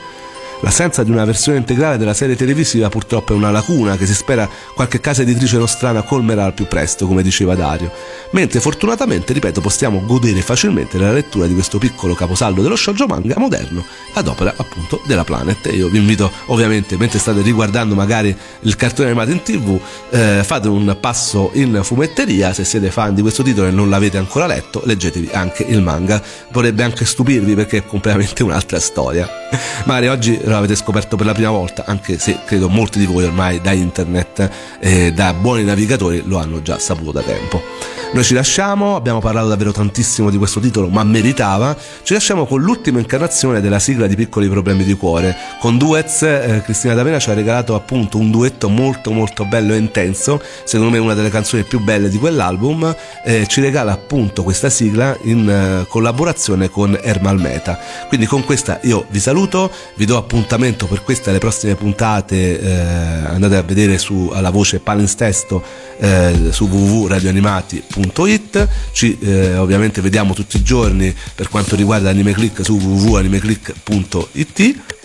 L'assenza 0.62 1.04
di 1.04 1.12
una 1.12 1.26
versione 1.26 1.58
integrale 1.58 1.98
della 1.98 2.13
serie 2.13 2.36
televisiva 2.36 2.89
purtroppo 2.89 3.34
è 3.34 3.36
una 3.36 3.52
lacuna 3.52 3.98
che 3.98 4.06
si 4.06 4.13
spera 4.13 4.50
qualche 4.74 5.02
casa 5.02 5.22
editrice 5.22 5.58
nostrana 5.58 6.02
colmerà 6.02 6.46
al 6.46 6.54
più 6.54 6.65
presto, 6.65 7.08
come 7.08 7.22
diceva 7.22 7.56
Dario. 7.56 7.91
Mentre 8.32 8.60
fortunatamente, 8.60 9.34
ripeto, 9.34 9.62
possiamo 9.62 10.04
godere 10.06 10.41
facilmente 10.41 10.98
della 10.98 11.12
lettura 11.12 11.46
di 11.46 11.54
questo 11.54 11.78
piccolo 11.78 12.13
caposaldo 12.15 12.62
dello 12.62 12.76
shoujo 12.76 13.06
manga 13.06 13.36
moderno 13.38 13.84
ad 14.13 14.28
opera 14.28 14.54
appunto 14.56 15.02
della 15.06 15.24
Planet. 15.24 15.70
io 15.74 15.89
vi 15.89 15.98
invito 15.98 16.32
ovviamente, 16.48 16.98
mentre 16.98 17.20
state 17.20 17.41
riguardando 17.41 17.94
magari 17.94 18.36
il 18.62 18.76
cartone 18.76 19.10
animato 19.10 19.32
in 19.32 19.44
tv, 19.44 19.80
eh, 20.10 20.41
fate 20.44 20.68
un 20.68 20.98
passo 21.00 21.52
in 21.54 21.82
fumetteria, 21.84 22.54
se 22.54 22.63
siete 22.63 22.91
fan 22.91 23.13
di 23.13 23.22
questo 23.22 23.44
titolo 23.44 23.68
e 23.68 23.72
non 23.72 23.89
l'avete 23.89 24.18
ancora 24.18 24.48
letto, 24.48 24.82
leggetevi 24.86 25.30
anche 25.34 25.63
il 25.63 25.82
manga. 25.82 26.22
Vorrebbe 26.52 26.84
anche 26.84 27.06
stupirvi 27.06 27.56
perché 27.56 27.78
è 27.78 27.86
completamente 27.86 28.41
un'altra 28.41 28.80
storia. 28.80 29.30
Magari 29.86 30.08
oggi 30.08 30.39
l'avete 30.46 30.76
scoperto 30.76 31.16
per 31.16 31.26
la 31.26 31.34
prima 31.34 31.50
volta, 31.50 31.84
anche 31.86 32.18
se 32.18 32.40
credo 32.46 32.70
molti 32.70 33.00
di 33.00 33.06
voi 33.06 33.24
ormai 33.26 33.62
da 33.62 33.72
internet 33.72 34.50
e 34.80 35.12
da 35.12 35.34
buoni 35.34 35.64
navigatori 35.64 36.24
lo 36.26 36.38
hanno 36.38 36.62
già 36.62 36.80
saputo 36.80 37.12
da 37.12 37.22
tempo. 37.22 37.62
Noi 38.16 38.24
ci 38.24 38.34
lasciamo, 38.34 38.96
abbiamo 38.96 39.20
parlato 39.20 39.50
davvero 39.50 39.74
tantissimo 39.74 40.30
di 40.30 40.38
questo 40.38 40.62
titolo, 40.62 40.88
ma 40.88 41.04
meritava. 41.04 41.76
Ci 42.02 42.14
lasciamo 42.14 42.46
con 42.46 42.62
l'ultima 42.62 43.00
incarnazione 43.00 43.60
della 43.60 43.80
sigla 43.80 44.08
di 44.08 44.16
Piccoli 44.16 44.48
problemi 44.48 44.86
di 44.86 44.94
cuore. 44.94 45.36
Con 45.60 45.78
Duets, 45.78 46.22
eh, 46.22 46.62
Cristina 46.64 46.94
D'Avena 46.94 47.20
ci 47.20 47.30
ha 47.30 47.34
regalato 47.34 47.76
appunto 47.76 48.18
un 48.18 48.32
duetto 48.32 48.70
molto 48.70 49.12
molto 49.12 49.44
bello 49.44 49.74
e 49.74 49.78
intenso, 49.78 50.42
secondo 50.64 50.94
me 50.94 50.98
una 50.98 51.14
delle 51.14 51.30
canzoni 51.30 51.64
più 51.64 51.82
belle 51.82 52.08
di 52.08 52.18
quell'album. 52.18 52.96
Eh, 53.26 53.48
ci 53.48 53.60
regala 53.60 53.92
appunto 53.92 54.44
questa 54.44 54.70
sigla 54.70 55.18
in 55.24 55.50
eh, 55.50 55.86
collaborazione 55.90 56.70
con 56.70 56.98
Ermal 57.02 57.38
Meta. 57.38 57.78
Quindi 58.08 58.28
con 58.28 58.46
questa 58.46 58.80
io 58.84 59.06
vi 59.10 59.20
saluto, 59.20 59.70
vi 59.96 60.06
do 60.06 60.16
appuntamento 60.36 60.86
per 60.88 61.04
queste 61.04 61.30
e 61.30 61.34
le 61.34 61.39
prossime 61.39 61.76
puntate. 61.76 62.60
Eh, 62.60 62.71
andate 63.28 63.56
a 63.56 63.62
vedere 63.62 63.98
su, 63.98 64.30
alla 64.34 64.50
voce 64.50 64.80
palinstesto 64.80 65.63
eh, 66.00 66.50
su 66.52 66.65
www.radioanimati.com 66.65 68.06
www.animeclick.it 68.06 68.67
ci 68.91 69.17
eh, 69.19 69.56
ovviamente 69.58 70.02
vediamo 70.02 70.34
tutti 70.34 70.58
i 70.58 70.63
giorni 70.63 71.13
per 71.34 71.50
quanto 71.50 71.76
riguarda 71.76 72.10
Anime 72.10 72.34
Click 72.34 72.63
su 72.63 72.78
www.animeclick.it 72.78 74.60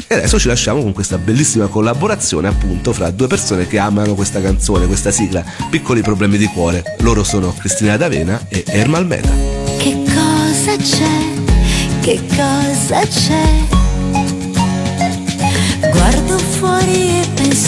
e 0.06 0.14
adesso 0.14 0.38
ci 0.38 0.48
lasciamo 0.48 0.82
con 0.82 0.92
questa 0.92 1.18
bellissima 1.18 1.66
collaborazione 1.66 2.48
appunto 2.48 2.92
fra 2.92 3.10
due 3.10 3.26
persone 3.26 3.66
che 3.66 3.78
amano 3.78 4.14
questa 4.14 4.40
canzone, 4.40 4.86
questa 4.86 5.10
sigla, 5.10 5.44
Piccoli 5.70 6.02
problemi 6.02 6.36
di 6.36 6.46
cuore. 6.46 6.96
Loro 7.00 7.22
sono 7.22 7.54
Cristina 7.56 7.96
D'Avena 7.96 8.46
e 8.48 8.64
Ermal 8.66 9.06
Meta. 9.06 9.30
Che 9.78 10.02
cosa 10.06 10.76
c'è? 10.76 12.00
Che 12.00 12.20
cosa 12.34 13.00
c'è? 13.06 13.89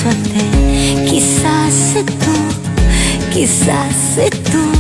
Penso 0.03 0.09
a 0.09 0.15
te, 0.23 1.05
chissà 1.05 1.71
se 1.71 2.05
tu, 2.05 3.31
chissà 3.31 3.87
se 4.15 4.29
tu 4.29 4.71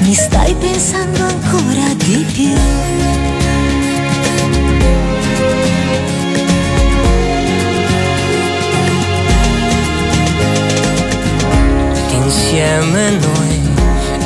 mi 0.00 0.14
stai 0.14 0.54
pensando 0.54 1.24
ancora 1.24 1.94
di 1.96 2.26
più. 2.32 2.56
Insieme 12.24 13.10
noi, 13.10 13.60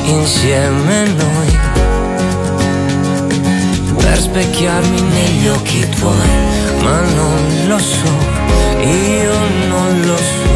insieme 0.07 1.07
noi, 1.09 1.62
specchiarmi 4.23 5.01
negli 5.01 5.49
occhi 5.49 5.89
tuoi, 5.89 6.31
ma 6.83 7.01
non 7.01 7.67
lo 7.67 7.79
so, 7.79 8.15
io 8.81 9.35
non 9.69 10.01
lo 10.05 10.17
so 10.17 10.53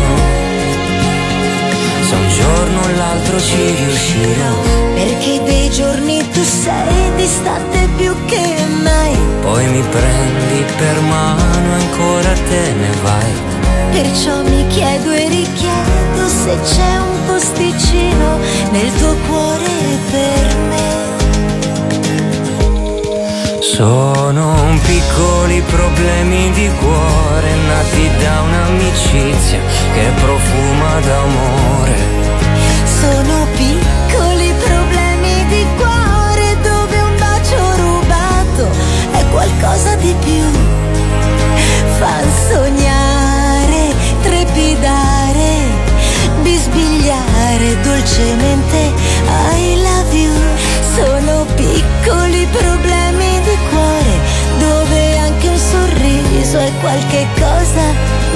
se 2.09 2.15
un 2.15 2.29
giorno 2.29 2.81
o 2.81 2.97
l'altro 2.97 3.41
ci 3.41 3.75
riuscirò. 3.75 4.53
Perché 4.95 5.43
dei 5.43 5.69
giorni 5.71 6.23
tu 6.31 6.43
sei 6.45 7.15
distante 7.17 7.89
più 7.97 8.15
che 8.27 8.55
mai. 8.83 9.17
Poi 9.43 9.67
mi 9.67 9.83
prendi 9.83 10.65
per 10.77 11.01
mano 11.01 11.77
e 11.77 11.83
ancora 11.83 12.33
te 12.49 12.73
ne 12.73 12.91
vai. 13.03 13.33
Perciò 13.91 14.43
mi 14.43 14.65
chiedo 14.69 15.11
e 15.11 15.29
richiedo 15.29 16.29
se 16.29 16.57
c'è 16.63 16.99
un 16.99 17.25
posticino 17.27 18.39
nel 18.71 18.93
tuo 18.99 19.15
cuore 19.27 19.99
per 20.13 20.57
me. 20.69 20.86
Sono 23.77 24.55
piccoli 24.87 25.61
problemi 25.61 26.51
di 26.53 26.67
cuore 26.81 27.55
nati 27.69 28.11
da 28.17 28.41
un'amicizia 28.41 29.61
che 29.93 30.11
profuma 30.19 30.99
d'amore. 31.01 31.95
Sono 32.85 33.47
piccoli 33.55 34.51
problemi 34.65 35.45
di 35.49 35.67
cuore 35.77 36.57
dove 36.63 37.01
un 37.03 37.17
bacio 37.19 37.77
rubato 37.77 38.67
è 39.13 39.23
qualcosa 39.31 39.95
di 39.97 40.15
più. 40.25 40.45
Fa 41.99 42.17
sognare, 42.49 43.93
trepidare, 44.23 45.51
bisbigliare 46.41 47.79
dolcemente 47.83 48.93
ai 49.27 49.83
lati 49.83 49.96
addosso 56.57 56.59
è 56.59 56.73
qualche 56.81 57.27
cosa 57.39 58.36